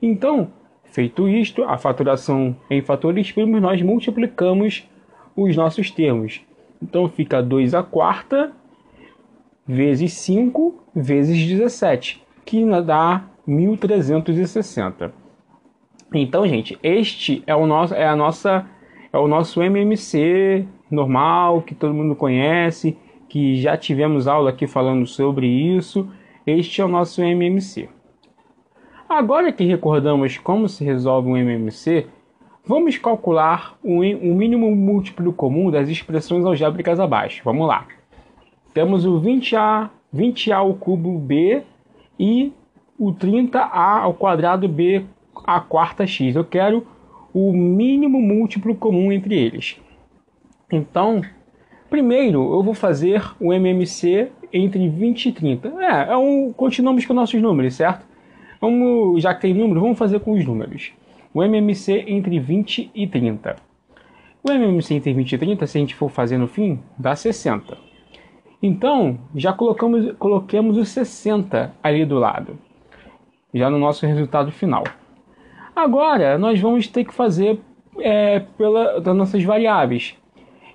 Então, 0.00 0.50
Feito 0.92 1.26
isto, 1.26 1.64
a 1.64 1.78
faturação 1.78 2.54
em 2.68 2.82
fatores 2.82 3.32
primos, 3.32 3.62
nós 3.62 3.80
multiplicamos 3.80 4.86
os 5.34 5.56
nossos 5.56 5.90
termos. 5.90 6.42
Então 6.82 7.08
fica 7.08 7.42
2 7.42 7.72
a 7.72 7.82
quarta 7.82 8.52
vezes 9.66 10.12
5 10.14 10.82
vezes 10.94 11.46
17, 11.46 12.22
que 12.44 12.64
dá 12.84 13.24
1360. 13.46 15.12
Então, 16.14 16.46
gente, 16.46 16.78
este 16.82 17.42
é 17.46 17.54
o 17.54 17.66
nosso 17.66 17.94
é 17.94 18.06
a 18.06 18.14
nossa 18.14 18.66
é 19.12 19.18
o 19.18 19.26
nosso 19.26 19.62
MMC 19.62 20.66
normal 20.90 21.62
que 21.62 21.74
todo 21.74 21.94
mundo 21.94 22.14
conhece, 22.14 22.96
que 23.28 23.56
já 23.56 23.76
tivemos 23.76 24.28
aula 24.28 24.50
aqui 24.50 24.66
falando 24.66 25.06
sobre 25.06 25.46
isso. 25.46 26.08
Este 26.46 26.80
é 26.80 26.84
o 26.84 26.88
nosso 26.88 27.22
MMC. 27.22 27.88
Agora 29.08 29.52
que 29.52 29.64
recordamos 29.64 30.38
como 30.38 30.68
se 30.68 30.84
resolve 30.84 31.28
um 31.28 31.36
MMC, 31.36 32.06
vamos 32.64 32.96
calcular 32.98 33.76
o, 33.82 34.00
mínimo 34.00 34.74
múltiplo 34.74 35.32
comum 35.32 35.70
das 35.70 35.88
expressões 35.88 36.44
algébricas 36.44 36.98
abaixo. 36.98 37.42
Vamos 37.44 37.68
lá. 37.68 37.86
Temos 38.74 39.04
o 39.04 39.20
20a, 39.20 39.90
20a 40.14 40.56
ao 40.56 40.74
cubo 40.74 41.18
b 41.18 41.62
e 42.18 42.52
o 42.98 43.12
30a 43.12 43.68
ao 43.72 44.14
quadrado 44.14 44.68
b 44.68 45.04
a 45.44 45.60
quarta 45.60 46.06
x. 46.06 46.34
Eu 46.34 46.44
quero 46.44 46.86
o 47.34 47.52
mínimo 47.52 48.20
múltiplo 48.20 48.74
comum 48.74 49.12
entre 49.12 49.34
eles. 49.34 49.80
Então, 50.70 51.20
primeiro 51.90 52.52
eu 52.52 52.62
vou 52.62 52.74
fazer 52.74 53.22
o 53.38 53.52
MMC 53.52 54.30
entre 54.52 54.88
20 54.88 55.26
e 55.26 55.32
30. 55.32 55.68
É, 55.68 56.12
é 56.12 56.16
um, 56.16 56.52
continuamos 56.52 57.04
com 57.04 57.12
nossos 57.12 57.40
números, 57.40 57.74
certo? 57.74 58.06
Vamos, 58.60 59.22
já 59.22 59.34
que 59.34 59.42
tem 59.42 59.54
número, 59.54 59.80
vamos 59.80 59.98
fazer 59.98 60.20
com 60.20 60.32
os 60.32 60.44
números. 60.44 60.92
O 61.34 61.42
MMC 61.42 62.04
entre 62.06 62.38
20 62.38 62.90
e 62.94 63.06
30. 63.06 63.56
O 64.42 64.50
MMC 64.50 64.94
entre 64.94 65.12
20 65.12 65.32
e 65.32 65.38
30, 65.38 65.66
se 65.66 65.78
a 65.78 65.80
gente 65.80 65.94
for 65.94 66.10
fazer 66.10 66.38
no 66.38 66.46
fim, 66.46 66.78
dá 66.98 67.14
60. 67.14 67.91
Então, 68.62 69.18
já 69.34 69.52
colocamos, 69.52 70.12
coloquemos 70.12 70.78
os 70.78 70.88
60 70.90 71.74
ali 71.82 72.04
do 72.04 72.18
lado, 72.18 72.56
já 73.52 73.68
no 73.68 73.78
nosso 73.78 74.06
resultado 74.06 74.52
final. 74.52 74.84
Agora, 75.74 76.38
nós 76.38 76.60
vamos 76.60 76.86
ter 76.86 77.04
que 77.04 77.12
fazer 77.12 77.58
é, 77.98 78.40
pela, 78.56 79.00
das 79.00 79.16
nossas 79.16 79.42
variáveis. 79.42 80.16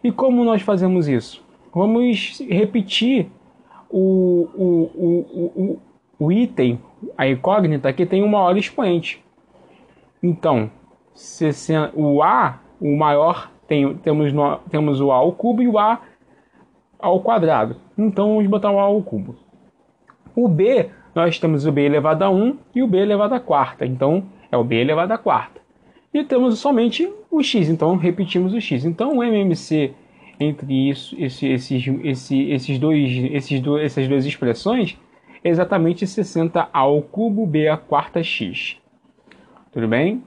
E 0.03 0.11
como 0.11 0.43
nós 0.43 0.61
fazemos 0.61 1.07
isso? 1.07 1.43
Vamos 1.73 2.39
repetir 2.49 3.27
o, 3.89 4.49
o, 4.53 4.91
o, 4.95 5.79
o, 6.19 6.25
o 6.25 6.31
item 6.31 6.79
a 7.17 7.27
incógnita 7.27 7.93
que 7.93 8.05
tem 8.05 8.23
um 8.23 8.27
maior 8.27 8.57
expoente. 8.57 9.23
Então, 10.21 10.69
o 11.93 12.21
A, 12.21 12.59
o 12.81 12.97
maior, 12.97 13.51
tem, 13.67 13.95
temos, 13.97 14.33
no, 14.33 14.57
temos 14.69 14.99
o 14.99 15.11
A 15.11 15.15
ao 15.15 15.31
cubo 15.31 15.61
e 15.61 15.67
o 15.67 15.77
A 15.77 16.01
ao 16.99 17.19
quadrado. 17.21 17.77
Então, 17.97 18.35
vamos 18.35 18.47
botar 18.47 18.71
o 18.71 18.79
A 18.79 18.83
ao 18.83 19.01
cubo. 19.01 19.35
O 20.35 20.47
B, 20.47 20.89
nós 21.15 21.39
temos 21.39 21.65
o 21.65 21.71
B 21.71 21.85
elevado 21.85 22.23
a 22.23 22.29
1 22.29 22.57
e 22.75 22.83
o 22.83 22.87
B 22.87 22.97
elevado 22.99 23.33
a 23.33 23.39
quarta. 23.39 23.85
Então, 23.85 24.23
é 24.51 24.57
o 24.57 24.63
B 24.63 24.75
elevado 24.75 25.11
a 25.13 25.17
quarta. 25.17 25.61
E 26.13 26.23
temos 26.23 26.59
somente 26.59 27.11
o 27.29 27.43
X, 27.43 27.69
então 27.69 27.95
repetimos 27.95 28.53
o 28.53 28.61
X. 28.61 28.85
Então, 28.85 29.17
o 29.17 29.23
MMC 29.23 29.93
entre 30.39 30.89
isso, 30.89 31.15
esse, 31.19 31.47
esses, 31.47 31.87
esse, 32.03 32.49
esses 32.49 32.79
dois, 32.79 33.11
esses 33.31 33.59
dois, 33.59 33.85
essas 33.85 34.07
duas 34.07 34.25
expressões 34.25 34.97
exatamente 35.43 36.05
60 36.05 36.69
ao 36.71 37.01
cubo 37.01 37.45
b 37.45 37.67
a 37.67 37.77
quarta 37.77 38.21
x. 38.21 38.77
Tudo 39.71 39.87
bem? 39.87 40.23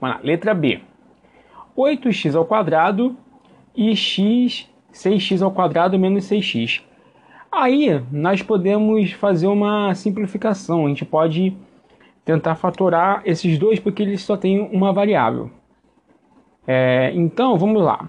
Vamos 0.00 0.16
lá, 0.16 0.20
letra 0.22 0.54
B. 0.54 0.80
8x 1.76 2.34
ao 2.34 2.44
quadrado 2.44 3.16
e 3.74 3.94
x, 3.96 4.70
6x 4.94 5.42
ao 5.42 5.50
quadrado 5.50 5.98
menos 5.98 6.24
6x. 6.24 6.82
Aí 7.52 8.02
nós 8.10 8.42
podemos 8.42 9.12
fazer 9.12 9.46
uma 9.46 9.94
simplificação. 9.94 10.86
A 10.86 10.88
gente 10.88 11.04
pode 11.04 11.54
tentar 12.24 12.54
fatorar 12.54 13.22
esses 13.26 13.58
dois 13.58 13.78
porque 13.78 14.02
eles 14.02 14.22
só 14.22 14.36
têm 14.36 14.60
uma 14.72 14.92
variável. 14.92 15.50
É, 16.66 17.12
então 17.14 17.58
vamos 17.58 17.82
lá. 17.82 18.08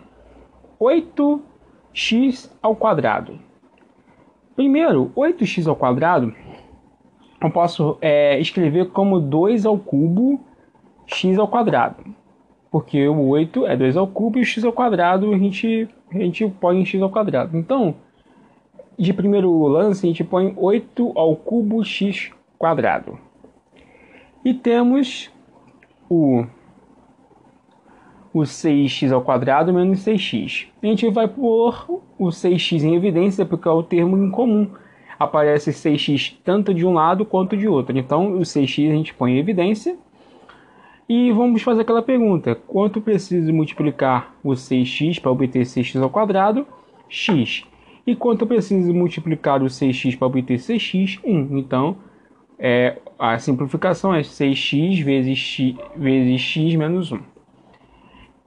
8x 0.80 2.50
ao 2.62 2.76
quadrado 2.76 3.40
Primeiro, 4.56 5.12
8x 5.18 5.68
ao 5.68 5.76
quadrado 5.76 6.34
eu 7.42 7.52
posso 7.52 7.98
é, 8.02 8.40
escrever 8.40 8.90
como 8.90 9.20
2 9.20 9.66
ao 9.66 9.78
cubo 9.78 10.40
x 11.06 11.38
ao 11.38 11.48
quadrado. 11.48 12.04
Porque 12.72 13.08
o 13.08 13.28
8 13.28 13.68
é 13.68 13.76
2 13.76 13.98
ao 13.98 14.08
cubo 14.08 14.38
e 14.38 14.42
o 14.42 14.46
x 14.46 14.64
ao 14.64 14.72
quadrado 14.72 15.34
a 15.34 15.38
gente, 15.38 15.88
a 16.12 16.18
gente 16.18 16.48
põe 16.60 16.80
em 16.80 16.86
x 16.86 17.02
ao 17.02 17.10
quadrado. 17.10 17.58
Então, 17.58 17.96
de 18.98 19.14
primeiro 19.14 19.66
lance, 19.68 20.06
a 20.06 20.10
gente 20.10 20.24
põe 20.24 20.54
8 20.56 21.14
ao 21.16 21.36
cubo 21.36 21.84
x 21.84 22.32
quadrado. 22.58 23.20
E 24.44 24.54
temos 24.54 25.32
o 26.10 26.46
o 28.36 28.42
6x 28.42 29.14
ao 29.14 29.22
quadrado 29.22 29.74
menos 29.74 30.06
6x. 30.06 30.68
A 30.84 30.86
gente 30.86 31.10
vai 31.10 31.26
pôr 31.26 32.04
o 32.20 32.28
6x 32.28 32.84
em 32.84 32.94
evidência 32.94 33.46
porque 33.46 33.66
é 33.66 33.72
o 33.72 33.82
termo 33.82 34.18
em 34.18 34.30
comum. 34.30 34.70
Aparece 35.18 35.72
6x 35.72 36.36
tanto 36.44 36.74
de 36.74 36.86
um 36.86 36.92
lado 36.92 37.26
quanto 37.26 37.56
de 37.56 37.66
outro. 37.66 37.98
Então, 37.98 38.34
o 38.34 38.42
6x 38.42 38.92
a 38.92 38.94
gente 38.94 39.14
põe 39.14 39.32
em 39.32 39.40
evidência. 39.40 39.98
E 41.08 41.32
vamos 41.32 41.62
fazer 41.62 41.82
aquela 41.82 42.02
pergunta: 42.02 42.56
quanto 42.68 43.00
preciso 43.00 43.54
multiplicar 43.54 44.36
o 44.44 44.52
6x 44.52 45.20
para 45.20 45.32
obter 45.32 45.62
6x 45.62 46.02
ao 46.02 46.10
quadrado? 46.10 46.66
x. 47.08 47.64
E 48.06 48.16
quanto 48.16 48.46
preciso 48.46 48.94
multiplicar 48.94 49.62
o 49.62 49.66
6x 49.66 50.18
para 50.18 50.28
obter 50.28 50.58
6x? 50.58 51.20
1. 51.24 51.58
Então, 51.58 51.98
é, 52.58 52.98
a 53.18 53.38
simplificação 53.38 54.14
é 54.14 54.22
6x 54.22 55.04
vezes 55.04 55.38
x, 55.38 55.76
vezes 55.96 56.42
x 56.42 56.76
menos 56.76 57.12
1. 57.12 57.20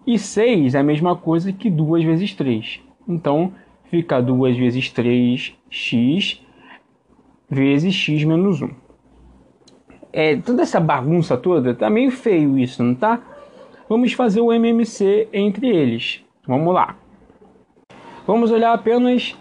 E 0.07 0.19
6 0.19 0.75
é 0.75 0.79
a 0.79 0.83
mesma 0.83 1.15
coisa 1.15 1.53
que 1.53 1.71
2 1.71 2.05
vezes 2.05 2.35
3. 2.35 2.81
Então, 3.07 3.53
fica 3.85 4.21
2 4.21 4.57
vezes 4.57 4.93
3x 4.93 6.41
vezes 7.50 7.95
x 7.95 8.25
menos 8.25 8.62
1. 8.62 8.88
É, 10.12 10.37
toda 10.37 10.62
essa 10.62 10.81
bagunça 10.81 11.37
toda, 11.37 11.75
tá 11.75 11.91
meio 11.91 12.11
feio 12.11 12.59
isso, 12.59 12.83
não 12.83 12.95
tá? 12.95 13.21
Vamos 13.88 14.12
fazer 14.12 14.41
o 14.41 14.53
MMC 14.53 15.29
entre 15.33 15.69
eles. 15.69 16.23
Vamos 16.47 16.75
lá. 16.75 16.97
Vamos 18.27 18.50
olhar 18.50 18.73
apenas 18.73 19.37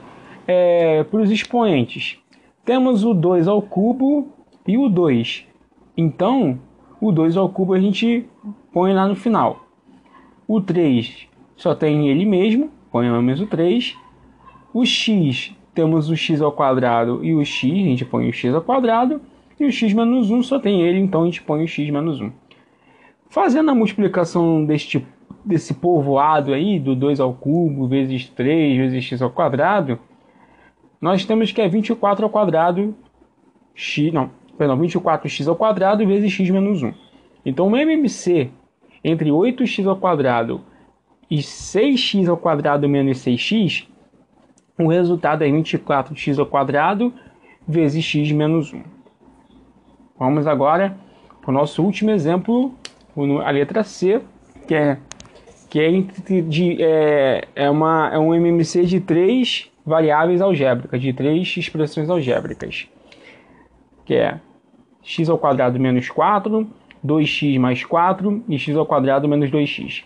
é, 0.47 1.03
para 1.03 1.21
os 1.21 1.29
expoentes. 1.29 2.17
Temos 2.63 3.03
o 3.03 3.13
2 3.13 3.47
ao 3.47 3.61
cubo 3.61 4.29
e 4.65 4.77
o 4.77 4.87
2. 4.87 5.45
Então, 5.95 6.59
o 7.01 7.11
2 7.11 7.37
ao 7.37 7.49
cubo 7.49 7.73
a 7.73 7.79
gente 7.79 8.25
põe 8.71 8.93
lá 8.93 9.07
no 9.07 9.15
final. 9.15 9.65
O 10.47 10.61
3 10.61 11.27
só 11.55 11.75
tem 11.75 12.07
ele 12.07 12.25
mesmo, 12.25 12.71
ponhamos 12.91 13.41
o 13.41 13.47
3. 13.47 13.95
O 14.73 14.85
x, 14.85 15.53
temos 15.73 16.09
o 16.09 16.15
x 16.15 16.41
ao 16.41 16.51
quadrado 16.51 17.23
e 17.23 17.33
o 17.33 17.43
x, 17.43 17.71
a 17.71 17.75
gente 17.75 18.05
põe 18.05 18.29
o 18.29 18.33
x 18.33 18.53
ao 18.53 18.61
quadrado. 18.61 19.19
E 19.59 19.65
o 19.65 19.71
x 19.71 19.93
menos 19.93 20.29
1 20.29 20.43
só 20.43 20.59
tem 20.59 20.81
ele, 20.81 20.99
então 20.99 21.23
a 21.23 21.25
gente 21.25 21.41
põe 21.41 21.63
o 21.63 21.67
x 21.67 21.89
menos 21.89 22.21
1. 22.21 22.31
Fazendo 23.29 23.71
a 23.71 23.75
multiplicação 23.75 24.63
deste, 24.63 25.05
desse 25.43 25.73
povoado 25.73 26.53
aí, 26.53 26.79
do 26.79 26.95
2 26.95 27.19
ao 27.19 27.33
cubo, 27.33 27.87
vezes 27.87 28.29
3, 28.29 28.77
vezes 28.77 29.03
x 29.03 29.21
ao 29.21 29.31
quadrado, 29.31 29.99
nós 31.01 31.25
temos 31.25 31.51
que 31.51 31.61
é 31.61 31.67
24 31.67 32.25
ao 32.25 32.29
quadrado, 32.29 32.95
x, 33.73 34.11
não, 34.13 34.29
perdão, 34.57 34.77
24x 34.79 35.47
ao 35.47 35.55
quadrado 35.55 36.05
vezes 36.05 36.31
x 36.31 36.49
menos 36.49 36.83
1. 36.83 36.93
Então, 37.45 37.67
o 37.67 37.75
MMC 37.75 38.49
entre 39.03 39.29
8x 39.29 39.87
ao 39.87 39.95
quadrado 39.95 40.61
e 41.29 41.37
6x 41.37 42.27
ao 42.27 42.37
quadrado 42.37 42.87
menos 42.87 43.19
6x, 43.19 43.85
o 44.77 44.87
resultado 44.87 45.43
é 45.43 45.47
24x 45.47 46.39
ao 46.39 46.45
quadrado 46.45 47.13
vezes 47.67 48.03
x 48.03 48.31
menos 48.31 48.73
1. 48.73 48.96
Vamos 50.19 50.47
agora 50.47 50.97
para 51.41 51.51
o 51.51 51.53
nosso 51.53 51.83
último 51.83 52.09
exemplo, 52.09 52.73
a 53.45 53.51
letra 53.51 53.83
C, 53.83 54.21
que 54.67 54.73
é, 54.73 54.97
que 55.69 55.79
é, 55.79 56.41
de, 56.41 56.81
é, 56.81 57.47
é, 57.55 57.69
uma, 57.69 58.09
é 58.11 58.17
um 58.17 58.33
MMC 58.33 58.85
de 58.85 58.99
três 58.99 59.71
variáveis 59.85 60.41
algébricas, 60.41 60.99
de 60.99 61.13
três 61.13 61.55
expressões 61.55 62.09
algébricas, 62.09 62.89
que 64.05 64.15
é 64.15 64.39
x 65.03 65.29
ao 65.29 65.37
quadrado 65.37 65.79
menos 65.79 66.09
4, 66.09 66.67
2x 67.05 67.59
mais 67.59 67.83
4 67.85 68.43
e 68.49 68.57
x 68.57 68.75
ao 68.75 68.85
quadrado 68.85 69.27
menos 69.27 69.51
2x. 69.51 70.03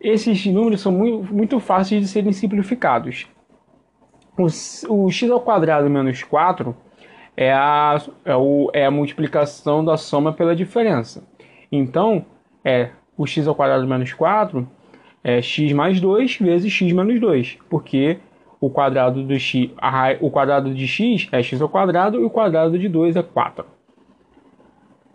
Esses 0.00 0.46
números 0.46 0.80
são 0.80 0.92
muito, 0.92 1.34
muito 1.34 1.58
fáceis 1.58 2.02
de 2.02 2.08
serem 2.08 2.32
simplificados. 2.32 3.26
O, 4.36 4.46
o 5.06 5.10
x 5.10 5.30
ao 5.30 5.40
quadrado 5.40 5.88
menos 5.90 6.22
4 6.22 6.76
é 7.40 7.52
a, 7.52 8.02
é, 8.24 8.34
o, 8.34 8.68
é 8.74 8.84
a 8.84 8.90
multiplicação 8.90 9.84
da 9.84 9.96
soma 9.96 10.32
pela 10.32 10.56
diferença. 10.56 11.22
Então, 11.70 12.26
é 12.64 12.90
o 13.16 13.28
x 13.28 13.46
ao 13.46 13.54
quadrado 13.54 13.86
menos 13.86 14.12
4 14.12 14.68
é 15.22 15.40
x 15.40 15.72
mais 15.72 16.00
2 16.00 16.36
vezes 16.38 16.72
x 16.72 16.92
menos 16.92 17.20
2, 17.20 17.58
porque 17.70 18.18
o 18.60 18.68
quadrado, 18.68 19.22
do 19.22 19.38
x, 19.38 19.70
a, 19.78 20.16
o 20.20 20.32
quadrado 20.32 20.74
de 20.74 20.88
x 20.88 21.28
é 21.30 21.40
x 21.40 21.62
ao 21.62 21.68
quadrado 21.68 22.20
e 22.20 22.24
o 22.24 22.30
quadrado 22.30 22.76
de 22.76 22.88
2 22.88 23.14
é 23.14 23.22
4. 23.22 23.64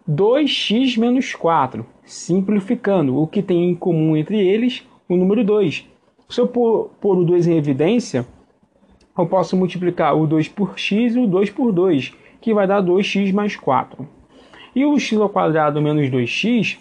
2x 0.10 0.98
menos 0.98 1.36
4, 1.36 1.86
simplificando 2.06 3.22
o 3.22 3.28
que 3.28 3.44
tem 3.44 3.70
em 3.70 3.76
comum 3.76 4.16
entre 4.16 4.40
eles, 4.40 4.88
o 5.10 5.18
número 5.18 5.44
2. 5.44 5.90
Se 6.30 6.40
eu 6.40 6.48
pôr, 6.48 6.90
pôr 7.02 7.18
o 7.18 7.26
2 7.26 7.48
em 7.48 7.58
evidência, 7.58 8.26
eu 9.18 9.26
posso 9.28 9.56
multiplicar 9.56 10.16
o 10.16 10.26
2 10.26 10.48
por 10.50 10.78
x 10.78 11.16
e 11.16 11.20
o 11.20 11.28
2 11.28 11.50
por 11.52 11.72
2, 11.72 12.14
que 12.42 12.54
vai 12.54 12.68
dar 12.68 12.82
2x 12.82 13.32
mais 13.34 13.56
4. 13.56 14.08
E 14.76 14.86
o 14.86 15.00
x 15.00 15.20
ao 15.20 15.30
quadrado 15.30 15.82
menos 15.82 16.10
2x, 16.10 16.78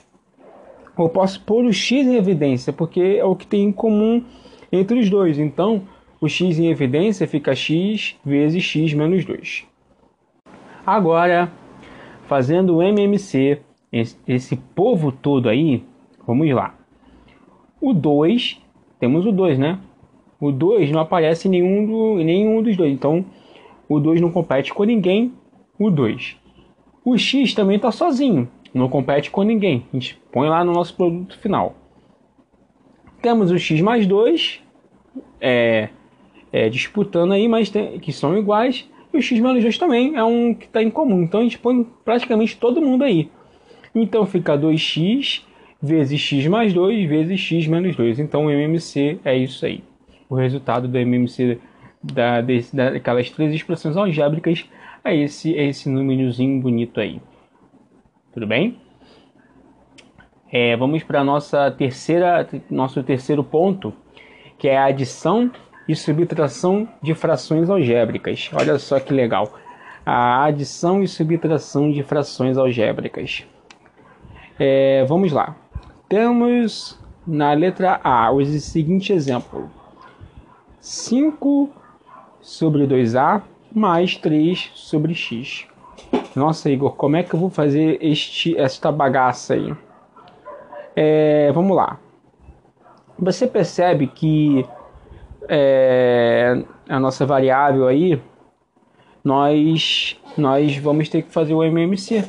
eu 0.98 1.08
posso 1.08 1.42
pôr 1.42 1.64
o 1.64 1.72
x 1.72 2.06
em 2.06 2.16
evidência, 2.16 2.72
porque 2.72 3.00
é 3.18 3.24
o 3.24 3.36
que 3.36 3.46
tem 3.46 3.64
em 3.64 3.72
comum 3.72 4.24
entre 4.70 4.98
os 4.98 5.10
dois. 5.10 5.38
Então, 5.38 5.82
o 6.20 6.28
x 6.28 6.58
em 6.58 6.68
evidência 6.68 7.26
fica 7.26 7.54
x 7.54 8.16
vezes 8.24 8.62
x 8.62 8.94
menos 8.94 9.24
2. 9.24 9.66
Agora, 10.86 11.52
fazendo 12.26 12.76
o 12.76 12.82
MMC, 12.82 13.60
esse, 13.92 14.56
povo 14.74 15.12
todo 15.12 15.48
aí, 15.48 15.84
vamos 16.26 16.50
lá. 16.50 16.74
O 17.80 17.92
2, 17.92 18.60
temos 18.98 19.26
o 19.26 19.32
2, 19.32 19.58
né? 19.58 19.78
O 20.42 20.50
2 20.50 20.90
não 20.90 20.98
aparece 20.98 21.46
em 21.46 21.52
nenhum, 21.52 21.86
do, 21.86 22.16
nenhum 22.16 22.60
dos 22.60 22.76
dois. 22.76 22.92
Então, 22.92 23.24
o 23.88 24.00
2 24.00 24.20
não 24.20 24.32
compete 24.32 24.74
com 24.74 24.82
ninguém. 24.82 25.32
O 25.78 25.88
2. 25.88 26.36
O 27.04 27.16
X 27.16 27.54
também 27.54 27.76
está 27.76 27.92
sozinho. 27.92 28.48
Não 28.74 28.88
compete 28.88 29.30
com 29.30 29.44
ninguém. 29.44 29.86
A 29.92 29.96
gente 29.96 30.20
põe 30.32 30.48
lá 30.48 30.64
no 30.64 30.72
nosso 30.72 30.96
produto 30.96 31.38
final. 31.38 31.76
Temos 33.22 33.52
o 33.52 33.58
X 33.58 33.80
mais 33.82 34.04
2. 34.04 34.60
É, 35.40 35.90
é, 36.50 36.68
disputando 36.68 37.30
aí, 37.30 37.46
mas 37.46 37.70
tem, 37.70 38.00
que 38.00 38.12
são 38.12 38.36
iguais. 38.36 38.90
E 39.14 39.18
o 39.18 39.22
X 39.22 39.38
menos 39.38 39.62
2 39.62 39.78
também 39.78 40.16
é 40.16 40.24
um 40.24 40.52
que 40.54 40.64
está 40.64 40.82
em 40.82 40.90
comum. 40.90 41.22
Então 41.22 41.38
a 41.38 41.44
gente 41.44 41.60
põe 41.60 41.86
praticamente 42.04 42.56
todo 42.56 42.82
mundo 42.82 43.04
aí. 43.04 43.30
Então 43.94 44.26
fica 44.26 44.58
2x 44.58 45.42
vezes 45.80 46.20
x 46.20 46.48
mais 46.48 46.74
2 46.74 47.08
vezes 47.08 47.38
x 47.38 47.68
menos 47.68 47.94
2. 47.94 48.18
Então 48.18 48.46
o 48.46 48.50
MMC 48.50 49.20
é 49.24 49.36
isso 49.36 49.64
aí 49.64 49.84
o 50.32 50.34
resultado 50.34 50.88
do 50.88 50.98
MMC 50.98 51.60
da, 52.02 52.40
desse, 52.40 52.74
daquelas 52.74 53.28
três 53.28 53.54
expressões 53.54 53.98
algébricas 53.98 54.64
é 55.04 55.14
esse, 55.14 55.52
esse 55.52 55.90
númerozinho 55.90 56.58
bonito 56.58 56.98
aí. 56.98 57.20
Tudo 58.32 58.46
bem? 58.46 58.78
É, 60.50 60.74
vamos 60.74 61.02
para 61.02 61.22
nossa 61.22 61.70
terceira, 61.70 62.48
nosso 62.70 63.02
terceiro 63.02 63.44
ponto, 63.44 63.92
que 64.58 64.68
é 64.68 64.78
a 64.78 64.86
adição 64.86 65.50
e 65.86 65.94
subtração 65.94 66.88
de 67.02 67.14
frações 67.14 67.68
algébricas. 67.68 68.50
Olha 68.54 68.78
só 68.78 68.98
que 68.98 69.12
legal. 69.12 69.52
A 70.04 70.44
adição 70.44 71.02
e 71.02 71.08
subtração 71.08 71.90
de 71.90 72.02
frações 72.02 72.56
algébricas. 72.56 73.46
É, 74.58 75.04
vamos 75.06 75.30
lá. 75.30 75.54
Temos 76.08 76.98
na 77.26 77.52
letra 77.52 78.00
A 78.02 78.32
o 78.32 78.42
seguinte 78.46 79.12
exemplo. 79.12 79.81
5 80.82 81.70
sobre 82.40 82.88
2a 82.88 83.40
mais 83.72 84.16
3 84.16 84.72
sobre 84.74 85.14
x. 85.14 85.64
Nossa, 86.34 86.68
Igor, 86.68 86.96
como 86.96 87.14
é 87.14 87.22
que 87.22 87.32
eu 87.32 87.38
vou 87.38 87.48
fazer 87.48 87.98
este, 88.00 88.58
esta 88.58 88.90
bagaça 88.90 89.54
aí? 89.54 89.72
É, 90.96 91.52
vamos 91.52 91.76
lá. 91.76 92.00
Você 93.16 93.46
percebe 93.46 94.08
que 94.08 94.66
é, 95.48 96.64
a 96.88 96.98
nossa 96.98 97.24
variável 97.24 97.86
aí, 97.86 98.20
nós, 99.22 100.20
nós 100.36 100.76
vamos 100.78 101.08
ter 101.08 101.22
que 101.22 101.30
fazer 101.30 101.54
o 101.54 101.62
MMC. 101.62 102.24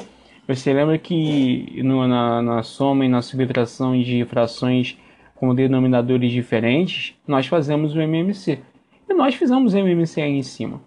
Você 0.48 0.72
lembra 0.72 1.00
que 1.00 1.82
no, 1.84 2.08
na, 2.08 2.39
na 2.39 2.62
soma 2.62 3.04
e 3.04 3.10
na 3.10 3.24
subtração 3.24 4.00
de 4.00 4.24
frações 4.26 4.96
com 5.44 5.54
denominadores 5.54 6.32
diferentes, 6.32 7.16
nós 7.28 7.48
fazemos 7.48 7.94
o 7.94 8.02
MMC. 8.02 8.60
E 9.10 9.14
nós 9.14 9.36
fizemos 9.36 9.74
o 9.74 9.78
MMC 9.78 10.22
aí 10.22 10.32
em 10.32 10.42
cima. 10.42 10.80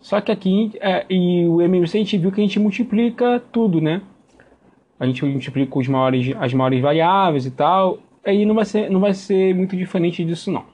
Só 0.00 0.18
que 0.18 0.32
aqui, 0.32 0.72
é, 0.80 1.04
e 1.10 1.46
o 1.46 1.60
MMC 1.60 1.98
a 1.98 2.00
gente 2.00 2.16
viu 2.16 2.32
que 2.32 2.40
a 2.40 2.42
gente 2.42 2.58
multiplica 2.58 3.38
tudo, 3.52 3.78
né? 3.78 4.00
A 4.98 5.04
gente 5.04 5.22
multiplica 5.26 5.78
os 5.78 5.86
maiores, 5.88 6.34
as 6.40 6.54
maiores 6.54 6.80
variáveis 6.80 7.44
e 7.44 7.50
tal. 7.50 7.98
Aí 8.24 8.46
não 8.46 8.54
vai 8.54 8.64
ser, 8.64 8.90
não 8.90 8.98
vai 8.98 9.12
ser 9.12 9.54
muito 9.54 9.76
diferente 9.76 10.24
disso 10.24 10.50
não. 10.50 10.64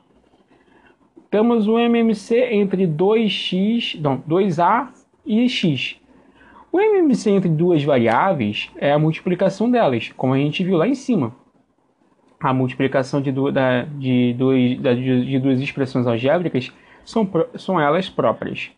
Temos 1.29 1.67
o 1.67 1.81
MMC 1.81 2.53
entre 2.53 2.87
2x, 2.87 4.01
não, 4.01 4.19
2a 4.19 4.91
e 5.27 5.49
x. 5.49 5.97
O 6.71 6.79
MMC 6.79 7.31
entre 7.31 7.49
duas 7.49 7.83
variáveis 7.83 8.71
é 8.77 8.93
a 8.93 8.99
multiplicação 8.99 9.69
delas, 9.69 10.13
como 10.17 10.35
a 10.35 10.39
gente 10.39 10.63
viu 10.63 10.77
lá 10.77 10.87
em 10.87 10.95
cima 10.95 11.42
a 12.43 12.53
multiplicação 12.53 13.21
de, 13.21 13.31
da, 13.53 13.83
de, 13.83 14.35
dois, 14.35 14.81
da, 14.81 14.93
de, 14.95 15.39
duas 15.39 15.61
expressões 15.61 16.07
algébricas 16.07 16.73
são, 17.05 17.29
são 17.55 17.81
elas 17.81 18.09
próprias. 18.09 18.71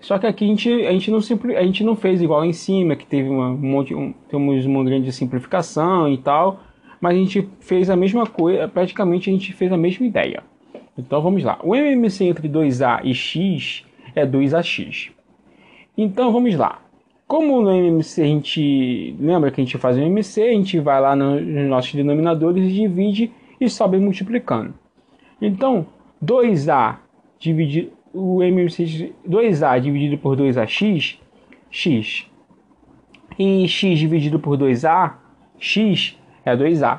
Só 0.00 0.18
que 0.18 0.26
aqui 0.26 0.44
a 0.44 0.48
gente, 0.48 0.70
a 0.86 0.92
gente, 0.92 1.10
não, 1.10 1.20
simpli, 1.20 1.56
a 1.56 1.62
gente 1.62 1.82
não 1.82 1.96
fez 1.96 2.22
igual 2.22 2.44
em 2.44 2.52
cima, 2.52 2.96
que 2.96 3.06
teve 3.06 3.28
uma, 3.28 3.48
um 3.48 3.56
monte, 3.56 3.94
um, 3.94 4.12
temos 4.28 4.64
uma 4.64 4.84
grande 4.84 5.12
simplificação 5.12 6.08
e 6.08 6.18
tal, 6.18 6.60
mas 7.00 7.14
a 7.14 7.18
gente 7.18 7.48
fez 7.60 7.88
a 7.90 7.96
mesma 7.96 8.26
coisa, 8.26 8.68
praticamente 8.68 9.30
a 9.30 9.32
gente 9.32 9.52
fez 9.52 9.72
a 9.72 9.76
mesma 9.76 10.06
ideia. 10.06 10.42
Então 10.96 11.20
vamos 11.22 11.42
lá. 11.42 11.58
O 11.62 11.74
MMC 11.74 12.24
entre 12.24 12.48
2A 12.48 13.00
e 13.04 13.14
X 13.14 13.84
é 14.14 14.26
2AX. 14.26 15.10
Então 15.96 16.32
vamos 16.32 16.54
lá. 16.54 16.82
Como 17.30 17.62
no 17.62 17.70
MMC 17.70 18.22
a 18.22 18.24
gente 18.24 19.14
lembra 19.20 19.52
que 19.52 19.60
a 19.60 19.64
gente 19.64 19.78
faz 19.78 19.96
o 19.96 20.00
MMC, 20.00 20.42
a 20.42 20.50
gente 20.50 20.80
vai 20.80 21.00
lá 21.00 21.14
nos 21.14 21.68
nossos 21.68 21.94
denominadores 21.94 22.64
e 22.64 22.72
divide 22.72 23.32
e 23.60 23.70
sobe 23.70 23.98
multiplicando. 23.98 24.74
Então, 25.40 25.86
2A 26.20 26.96
dividido 27.38 27.92
o 28.12 28.42
MMC 28.42 29.14
2A 29.24 29.80
dividido 29.80 30.18
por 30.18 30.36
2AX, 30.36 31.20
x. 31.70 32.26
E 33.38 33.68
x 33.68 33.96
dividido 33.96 34.40
por 34.40 34.58
2A, 34.58 35.14
x 35.56 36.18
é 36.44 36.56
2A. 36.56 36.98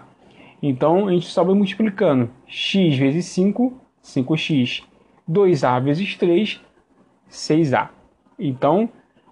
Então 0.64 1.10
a 1.10 1.12
gente 1.12 1.26
sobe 1.26 1.54
multiplicando. 1.54 2.30
x 2.48 2.96
vezes 2.96 3.26
5, 3.26 3.74
5x. 4.02 4.84
2A 5.30 5.84
vezes 5.84 6.16
3, 6.16 6.62
6A. 7.30 7.90
Então 8.40 8.90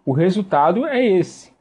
o 0.10 0.12
resultado 0.12 0.88
é 0.88 1.06
esse. 1.06 1.54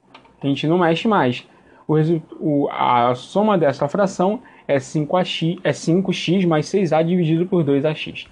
A 0.43 0.47
gente 0.47 0.67
não 0.67 0.79
mexe 0.79 1.07
mais. 1.07 1.47
O, 1.87 1.97
o, 2.41 2.69
a 2.71 3.15
soma 3.15 3.59
dessa 3.59 3.87
fração 3.89 4.41
é 4.67 4.79
5x, 4.79 5.61
é 5.63 5.71
5x 5.71 6.47
mais 6.47 6.65
6a 6.65 7.05
dividido 7.05 7.45
por 7.45 7.63
2ax. 7.63 8.27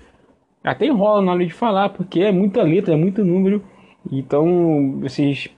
Até 0.65 0.87
enrola 0.87 1.21
na 1.21 1.33
hora 1.33 1.45
de 1.45 1.53
falar, 1.53 1.91
porque 1.91 2.21
é 2.21 2.33
muita 2.33 2.63
letra, 2.63 2.95
é 2.95 2.97
muito 2.97 3.23
número. 3.23 3.63
Então, 4.11 5.01
vocês, 5.03 5.51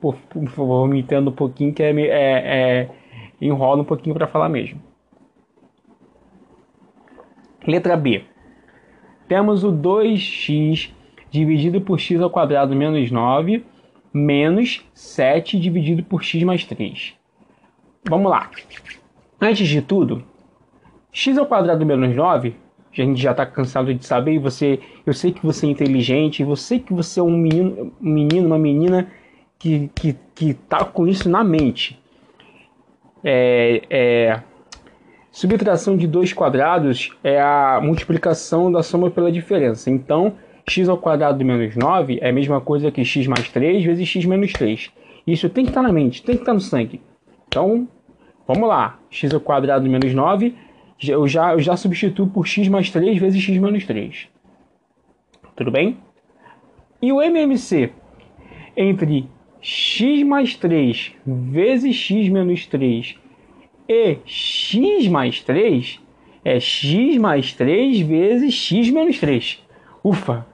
por, 0.00 0.14
por 0.14 0.48
favor, 0.48 0.86
me 0.86 1.00
entendam 1.00 1.32
um 1.32 1.36
pouquinho, 1.36 1.74
que 1.74 1.82
é, 1.82 1.90
é, 1.90 2.12
é 2.12 2.88
enrola 3.40 3.82
um 3.82 3.84
pouquinho 3.84 4.14
para 4.14 4.28
falar 4.28 4.48
mesmo. 4.48 4.80
Letra 7.66 7.96
B. 7.96 8.22
Temos 9.26 9.64
o 9.64 9.72
2x 9.72 10.92
dividido 11.32 11.80
por 11.80 11.98
x 11.98 12.20
ao 12.20 12.30
quadrado 12.30 12.76
menos 12.76 13.10
9 13.10 13.73
menos 14.14 14.88
7 14.94 15.58
dividido 15.58 16.04
por 16.04 16.22
x 16.22 16.42
mais 16.44 16.64
3. 16.64 17.14
Vamos 18.08 18.30
lá. 18.30 18.50
Antes 19.40 19.68
de 19.68 19.82
tudo, 19.82 20.24
x 21.12 21.36
ao 21.36 21.46
quadrado 21.46 21.84
menos 21.84 22.14
9 22.14 22.64
a 23.02 23.04
gente 23.04 23.20
já 23.20 23.32
está 23.32 23.44
cansado 23.44 23.92
de 23.92 24.06
saber, 24.06 24.34
e 24.34 24.38
você, 24.38 24.78
eu 25.04 25.12
sei 25.12 25.32
que 25.32 25.44
você 25.44 25.66
é 25.66 25.70
inteligente, 25.70 26.42
eu 26.42 26.56
sei 26.56 26.78
que 26.78 26.92
você 26.92 27.18
é 27.18 27.22
um 27.22 27.36
menino, 27.36 27.92
um 28.00 28.10
menino 28.10 28.46
uma 28.46 28.58
menina 28.58 29.08
que, 29.58 29.90
que, 29.94 30.16
que 30.34 30.54
tá 30.54 30.84
com 30.84 31.06
isso 31.06 31.28
na 31.28 31.42
mente. 31.42 32.00
É, 33.24 33.82
é, 33.90 34.42
subtração 35.32 35.96
de 35.96 36.06
dois 36.06 36.32
quadrados 36.32 37.10
é 37.24 37.40
a 37.40 37.80
multiplicação 37.82 38.70
da 38.70 38.82
soma 38.82 39.10
pela 39.10 39.32
diferença. 39.32 39.90
Então, 39.90 40.34
x 40.68 40.88
ao 40.88 40.98
quadrado 40.98 41.44
menos 41.44 41.76
9 41.76 42.18
é 42.20 42.30
a 42.30 42.32
mesma 42.32 42.60
coisa 42.60 42.90
que 42.90 43.04
x 43.04 43.26
mais 43.26 43.48
3 43.48 43.84
vezes 43.84 44.08
x 44.08 44.24
menos 44.24 44.52
3. 44.52 44.90
Isso 45.26 45.48
tem 45.48 45.64
que 45.64 45.70
estar 45.70 45.82
na 45.82 45.92
mente, 45.92 46.22
tem 46.22 46.36
que 46.36 46.42
estar 46.42 46.54
no 46.54 46.60
sangue. 46.60 47.00
Então, 47.48 47.88
vamos 48.46 48.68
lá. 48.68 48.98
x 49.10 49.32
ao 49.32 49.40
quadrado 49.40 49.88
menos 49.88 50.12
9 50.12 50.54
eu 51.06 51.26
já, 51.26 51.52
eu 51.52 51.60
já 51.60 51.76
substituo 51.76 52.28
por 52.28 52.46
x 52.46 52.68
mais 52.68 52.90
3 52.90 53.18
vezes 53.18 53.42
x 53.42 53.58
menos 53.58 53.84
3. 53.84 54.28
Tudo 55.56 55.70
bem? 55.70 55.98
E 57.00 57.12
o 57.12 57.20
MMC 57.20 57.90
entre 58.76 59.28
x 59.60 60.22
mais 60.24 60.56
3 60.56 61.12
vezes 61.26 61.94
x 61.94 62.28
menos 62.28 62.66
3 62.66 63.16
e 63.88 64.18
x 64.24 65.08
mais 65.08 65.40
3 65.42 66.00
é 66.44 66.58
x 66.60 67.16
mais 67.18 67.52
3 67.52 68.00
vezes 68.00 68.54
x 68.54 68.90
menos 68.90 69.18
3. 69.18 69.62
Ufa! 70.02 70.53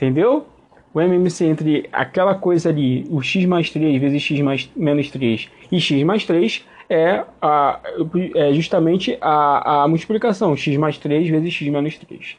Entendeu? 0.00 0.46
O 0.94 1.00
MMC 1.00 1.44
entre 1.44 1.86
aquela 1.92 2.34
coisa 2.34 2.70
ali, 2.70 3.06
o 3.10 3.20
x 3.20 3.44
mais 3.44 3.68
3 3.68 4.00
vezes 4.00 4.22
x 4.22 4.40
mais, 4.40 4.70
menos 4.74 5.10
3 5.10 5.50
e 5.70 5.78
x 5.78 6.02
mais 6.02 6.24
3 6.24 6.66
é, 6.88 7.22
a, 7.40 7.78
é 8.34 8.50
justamente 8.54 9.18
a, 9.20 9.82
a 9.82 9.88
multiplicação, 9.88 10.56
x 10.56 10.74
mais 10.78 10.96
3 10.96 11.28
vezes 11.28 11.52
x 11.52 11.68
menos 11.68 11.98
3. 11.98 12.38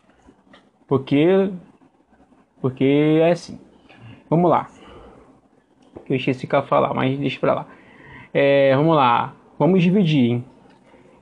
Porque, 0.88 1.52
porque 2.60 3.20
é 3.22 3.30
assim. 3.30 3.60
Vamos 4.28 4.50
lá. 4.50 4.68
Eu 6.10 6.16
esqueci 6.16 6.48
que 6.48 6.56
eu 6.56 6.64
falar, 6.64 6.96
mas 6.96 7.16
deixa 7.20 7.40
pra 7.40 7.54
lá. 7.54 7.68
É, 8.34 8.76
vamos 8.76 8.96
lá. 8.96 9.36
Vamos 9.60 9.84
dividir 9.84 10.32
em 10.32 10.46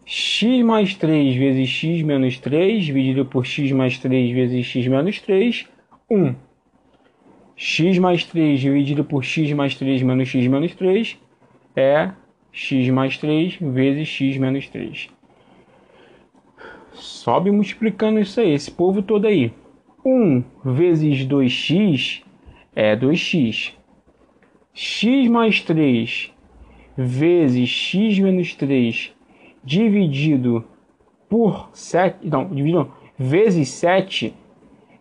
x 0.06 0.64
mais 0.64 0.96
3 0.96 1.36
vezes 1.36 1.68
x 1.68 2.02
menos 2.02 2.40
3 2.40 2.86
dividido 2.86 3.26
por 3.26 3.46
x 3.46 3.74
mais 3.74 4.00
3 4.00 4.32
vezes 4.32 4.66
x 4.66 4.88
menos 4.88 5.20
3, 5.20 5.68
1. 6.10 6.34
x 7.56 8.00
mais 8.00 8.24
3 8.26 8.60
dividido 8.60 9.04
por 9.04 9.24
x 9.24 9.54
mais 9.54 9.76
3 9.76 10.02
menos 10.02 10.28
x 10.28 10.48
menos 10.48 10.74
3 10.74 11.20
é 11.76 12.12
x 12.52 12.90
mais 12.90 13.18
3 13.18 13.58
vezes 13.62 14.08
x 14.08 14.38
menos 14.38 14.68
3. 14.70 15.10
Sobe 16.94 17.52
multiplicando 17.52 18.20
isso 18.20 18.40
aí, 18.40 18.52
esse 18.54 18.72
povo 18.72 19.04
todo 19.04 19.28
aí. 19.28 19.54
1 20.04 20.44
vezes 20.66 21.28
2x 21.28 22.24
é 22.76 22.96
2x. 22.96 23.74
x 24.74 25.30
mais 25.30 25.62
3 25.62 26.34
vezes 26.98 27.70
x 27.70 28.18
menos 28.20 28.56
3 28.56 29.14
dividido 29.64 30.66
por 31.30 31.70
7, 31.74 32.28
não, 32.28 32.50
dividido 32.50 32.92
vezes 33.18 33.70
7, 33.70 34.34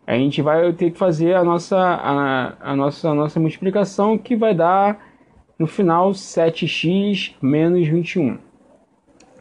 a 0.09 0.17
gente 0.17 0.41
vai 0.41 0.73
ter 0.73 0.91
que 0.91 0.97
fazer 0.97 1.35
a 1.35 1.45
nossa, 1.45 1.77
a, 1.79 2.71
a 2.73 2.75
nossa, 2.75 3.11
a 3.11 3.15
nossa 3.15 3.39
multiplicação 3.39 4.17
que 4.17 4.35
vai 4.35 4.55
dar 4.55 4.99
no 5.59 5.67
final, 5.67 6.13
7x 6.13 7.35
menos 7.43 7.87
21, 7.87 8.39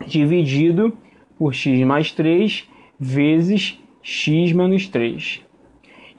dividido 0.06 0.92
por 1.38 1.54
x 1.54 1.86
mais 1.86 2.12
3 2.12 2.68
vezes 3.00 3.80
x 4.04 4.52
menos 4.52 4.90
3, 4.90 5.42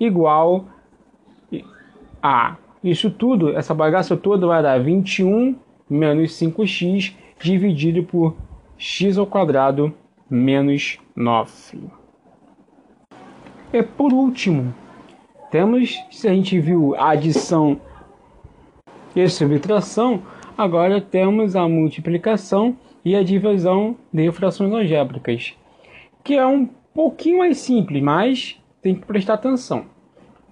igual 0.00 0.64
a. 2.22 2.56
Isso 2.82 3.10
tudo, 3.10 3.54
essa 3.54 3.74
bagaça 3.74 4.16
toda 4.16 4.46
vai 4.46 4.62
dar 4.62 4.80
21 4.80 5.56
menos 5.90 6.30
5x 6.40 7.12
dividido 7.38 8.02
por 8.02 8.34
x 8.78 9.18
ao 9.18 9.26
quadrado 9.26 9.92
menos 10.30 10.98
9. 11.14 11.97
E 13.72 13.82
por 13.82 14.14
último, 14.14 14.74
temos, 15.50 15.98
se 16.10 16.26
a 16.26 16.34
gente 16.34 16.58
viu 16.58 16.94
a 16.96 17.10
adição 17.10 17.78
e 19.14 19.28
subtração, 19.28 20.22
agora 20.56 21.00
temos 21.00 21.54
a 21.54 21.68
multiplicação 21.68 22.76
e 23.04 23.14
a 23.14 23.22
divisão 23.22 23.96
de 24.12 24.30
frações 24.32 24.72
algébricas, 24.72 25.54
que 26.24 26.34
é 26.34 26.46
um 26.46 26.66
pouquinho 26.94 27.38
mais 27.38 27.58
simples, 27.58 28.02
mas 28.02 28.58
tem 28.80 28.94
que 28.94 29.04
prestar 29.04 29.34
atenção. 29.34 29.84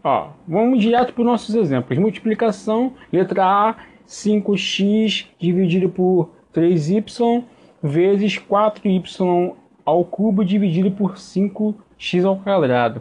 Ó, 0.04 0.28
vamos 0.46 0.80
direto 0.80 1.14
para 1.14 1.22
os 1.22 1.26
nossos 1.26 1.54
exemplos. 1.54 1.98
Multiplicação, 1.98 2.92
letra 3.10 3.44
A, 3.44 3.76
5x 4.06 5.26
dividido 5.38 5.88
por 5.88 6.30
3y 6.54 7.44
vezes 7.82 8.38
4y 8.38 9.56
ao 9.86 10.04
cubo 10.04 10.44
dividido 10.44 10.90
por 10.90 11.14
5x 11.14 12.24
ao 12.26 12.36
quadrado. 12.36 13.00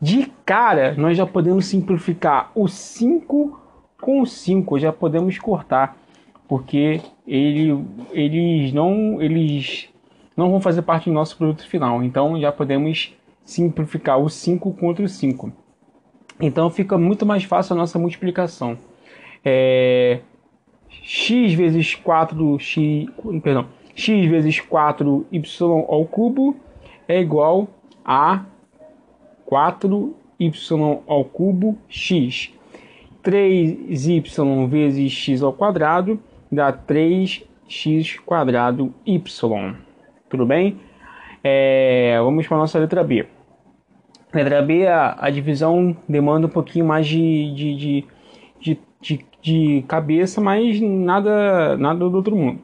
De 0.00 0.26
cara, 0.44 0.94
nós 0.98 1.16
já 1.16 1.24
podemos 1.24 1.64
simplificar 1.66 2.50
o 2.54 2.68
5 2.68 3.60
com 4.04 4.26
5 4.26 4.78
já 4.78 4.92
podemos 4.92 5.38
cortar, 5.38 5.96
porque 6.46 7.00
ele, 7.26 7.82
eles, 8.12 8.70
não, 8.70 9.22
eles 9.22 9.88
não 10.36 10.50
vão 10.50 10.60
fazer 10.60 10.82
parte 10.82 11.08
do 11.08 11.14
nosso 11.14 11.38
produto 11.38 11.66
final. 11.66 12.02
Então 12.02 12.38
já 12.38 12.52
podemos 12.52 13.14
simplificar 13.44 14.18
o 14.18 14.28
5 14.28 14.72
contra 14.74 15.02
o 15.02 15.08
5. 15.08 15.50
Então 16.38 16.68
fica 16.68 16.98
muito 16.98 17.24
mais 17.24 17.44
fácil 17.44 17.72
a 17.74 17.78
nossa 17.78 17.98
multiplicação. 17.98 18.76
É, 19.42 20.20
x 21.02 21.54
vezes 21.54 21.94
4 21.94 22.58
x, 22.58 23.06
perdão, 23.42 23.66
x 23.94 24.26
vezes 24.28 24.60
4y 24.60 25.84
ao 25.88 26.04
cubo 26.04 26.56
é 27.06 27.20
igual 27.20 27.68
a 28.04 28.44
4y 29.48 31.02
ao 31.06 31.24
cubo 31.24 31.78
x. 31.88 32.52
3y 33.22 34.68
vezes 34.68 35.12
x 35.12 35.42
ao 35.42 35.52
quadrado 35.52 36.18
dá 36.50 36.72
3x 36.72 38.20
quadrado 38.24 38.92
y. 39.06 39.74
Tudo 40.28 40.44
bem? 40.44 40.78
É, 41.42 42.18
vamos 42.22 42.46
para 42.46 42.56
a 42.56 42.60
nossa 42.60 42.78
letra 42.78 43.04
B. 43.04 43.26
Letra 44.32 44.62
B, 44.62 44.86
a, 44.86 45.16
a 45.20 45.30
divisão 45.30 45.96
demanda 46.08 46.46
um 46.46 46.50
pouquinho 46.50 46.86
mais 46.86 47.06
de, 47.06 47.54
de, 47.54 48.04
de, 48.60 48.78
de, 49.00 49.26
de, 49.40 49.84
cabeça, 49.86 50.40
mas 50.40 50.80
nada, 50.80 51.76
nada 51.76 51.98
do 52.00 52.16
outro 52.16 52.34
mundo. 52.34 52.60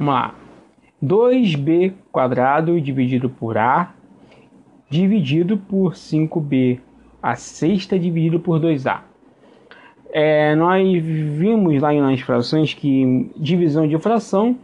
Lá. 0.00 0.34
2b 1.02 1.92
quadrado 2.10 2.80
dividido 2.80 3.28
por 3.28 3.56
a 3.56 3.94
dividido 4.90 5.56
por 5.58 5.92
5b 5.92 6.80
a 7.22 7.34
sexta 7.34 7.98
dividido 7.98 8.40
por 8.40 8.60
2a. 8.60 9.00
É, 10.10 10.54
nós 10.54 11.02
vimos 11.02 11.80
lá 11.80 11.92
nas 11.92 12.20
frações 12.20 12.72
que 12.72 13.30
divisão 13.36 13.86
de 13.86 13.98
fração 13.98 14.56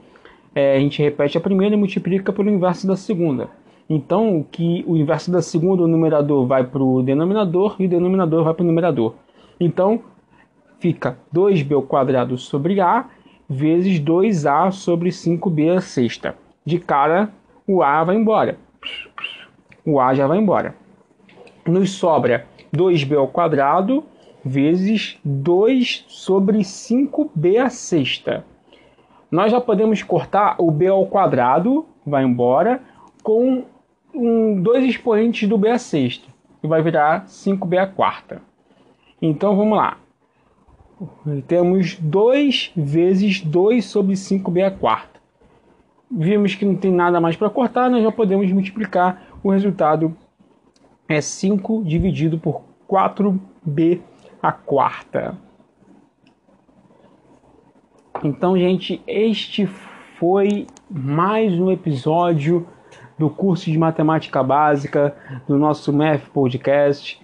é, 0.55 0.77
a 0.77 0.81
gente 0.81 1.03
repete 1.03 1.37
a 1.37 1.41
primeira 1.41 1.75
e 1.75 1.79
multiplica 1.79 2.33
pelo 2.33 2.51
inverso 2.51 2.87
da 2.87 2.97
segunda. 2.97 3.49
Então, 3.91 4.45
que 4.51 4.83
o 4.87 4.97
inverso 4.97 5.31
da 5.31 5.43
segunda, 5.43 5.83
o 5.83 5.89
numerador 5.89 6.47
vai 6.47 6.65
para 6.65 6.83
o 6.83 7.03
denominador 7.03 7.77
e 7.79 7.85
o 7.85 7.89
denominador 7.89 8.45
vai 8.45 8.55
para 8.55 8.63
o 8.63 8.67
numerador. 8.67 9.15
Então, 9.61 10.01
fica 10.79 11.19
2b 11.35 11.75
ao 11.75 11.83
quadrado 11.83 12.39
sobre 12.39 12.81
a 12.81 13.05
vezes 13.55 14.01
2a 14.01 14.71
sobre 14.73 15.11
5b 15.11 15.77
a 15.77 15.81
sexta. 15.81 16.35
De 16.65 16.79
cara, 16.79 17.31
o 17.67 17.83
a 17.83 18.03
vai 18.03 18.17
embora. 18.17 18.59
O 19.85 20.01
a 20.01 20.15
já 20.15 20.27
vai 20.27 20.39
embora. 20.39 20.75
Nos 21.67 21.93
sobra 21.93 22.47
2b 22.75 23.17
ao 23.17 23.29
quadrado 23.29 24.05
vezes 24.45 25.19
2 25.25 26.05
sobre 26.09 26.59
5b 26.59 27.57
a 27.65 27.71
sexta. 27.71 28.45
Nós 29.31 29.51
já 29.51 29.61
podemos 29.61 30.03
cortar 30.03 30.57
o 30.59 30.71
b 30.71 30.87
ao 30.87 31.07
quadrado, 31.07 31.87
vai 32.07 32.25
embora, 32.25 32.83
com 33.23 33.65
um, 34.15 34.61
dois 34.61 34.85
expoentes 34.85 35.49
do 35.49 35.57
b 35.57 35.71
a 35.71 35.79
sexta, 35.79 36.29
que 36.61 36.67
vai 36.67 36.83
virar 36.83 37.25
5b 37.25 37.79
a 37.79 37.87
quarta. 37.87 38.43
Então 39.21 39.57
vamos 39.57 39.79
lá. 39.79 39.97
Temos 41.47 41.97
2 41.99 42.73
vezes 42.77 43.41
2 43.41 43.85
sobre 43.85 44.15
5b 44.15 44.67
a 44.67 44.71
quarta. 44.71 45.21
Vimos 46.11 46.55
que 46.55 46.65
não 46.65 46.77
tem 46.77 46.93
nada 46.93 47.21
mais 47.21 47.37
para 47.37 47.51
cortar, 47.51 47.91
nós 47.91 48.03
já 48.03 48.13
podemos 48.13 48.51
multiplicar. 48.53 49.23
O 49.43 49.51
resultado 49.51 50.17
é 51.09 51.21
5 51.21 51.83
dividido 51.85 52.39
por 52.39 52.63
4b 52.89 54.01
a 54.43 54.53
quarta. 54.53 55.37
Então, 58.23 58.57
gente, 58.57 59.03
este 59.07 59.67
foi 59.67 60.67
mais 60.89 61.53
um 61.55 61.71
episódio 61.71 62.67
do 63.19 63.29
curso 63.29 63.71
de 63.71 63.79
matemática 63.79 64.43
básica 64.43 65.17
do 65.47 65.59
nosso 65.59 65.93
Math 65.93 66.29
Podcast. 66.33 67.24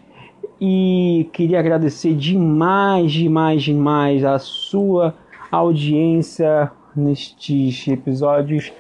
E 0.61 1.31
queria 1.33 1.59
agradecer 1.59 2.15
demais, 2.15 3.13
demais, 3.13 3.63
demais 3.63 4.25
a 4.25 4.39
sua 4.39 5.15
audiência 5.51 6.71
nestes 6.95 7.89
episódios. 7.89 8.73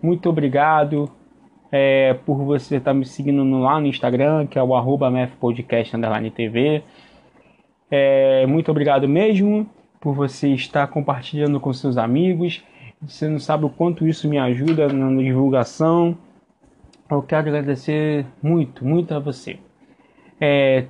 Muito 0.00 0.28
obrigado 0.28 1.10
é, 1.72 2.14
por 2.24 2.36
você 2.44 2.76
estar 2.76 2.94
me 2.94 3.04
seguindo 3.04 3.42
lá 3.58 3.80
no 3.80 3.88
Instagram, 3.88 4.46
que 4.46 4.58
é 4.58 4.62
o 4.62 4.76
arroba 4.76 5.10
TV. 6.32 6.82
É, 7.90 8.46
muito 8.46 8.70
obrigado 8.70 9.08
mesmo 9.08 9.68
por 10.00 10.14
você 10.14 10.50
estar 10.50 10.86
compartilhando 10.86 11.58
com 11.58 11.72
seus 11.72 11.96
amigos. 11.96 12.62
Você 13.02 13.28
não 13.28 13.40
sabe 13.40 13.64
o 13.64 13.70
quanto 13.70 14.06
isso 14.06 14.28
me 14.28 14.38
ajuda 14.38 14.86
na 14.86 15.10
divulgação. 15.20 16.16
Eu 17.10 17.22
quero 17.22 17.48
agradecer 17.48 18.24
muito, 18.42 18.84
muito 18.84 19.12
a 19.12 19.18
você. 19.18 19.58
É, 20.40 20.84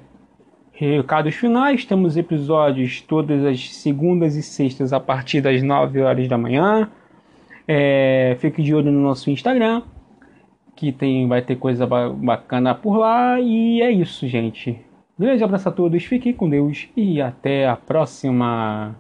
recados 0.75 1.35
finais: 1.35 1.85
temos 1.85 2.17
episódios 2.17 3.01
todas 3.01 3.45
as 3.45 3.75
segundas 3.75 4.37
e 4.37 4.43
sextas 4.43 4.93
a 4.93 5.01
partir 5.01 5.41
das 5.41 5.63
9 5.63 6.01
horas 6.01 6.29
da 6.29 6.37
manhã. 6.37 6.91
É, 7.67 8.37
fique 8.41 8.63
de 8.63 8.75
olho 8.75 8.93
no 8.93 9.01
nosso 9.01 9.31
Instagram, 9.31 9.83
que 10.77 10.93
tem, 10.93 11.27
vai 11.27 11.41
ter 11.41 11.57
coisa 11.57 11.87
bacana 11.87 12.75
por 12.75 12.99
lá. 12.99 13.41
E 13.41 13.81
é 13.81 13.91
isso, 13.91 14.27
gente. 14.29 14.79
Grande 15.19 15.45
abraço 15.45 15.69
a 15.69 15.73
todos, 15.73 16.05
fiquem 16.05 16.33
com 16.33 16.51
Deus 16.51 16.89
e 16.97 17.23
até 17.23 17.69
a 17.69 17.77
próxima. 17.77 18.97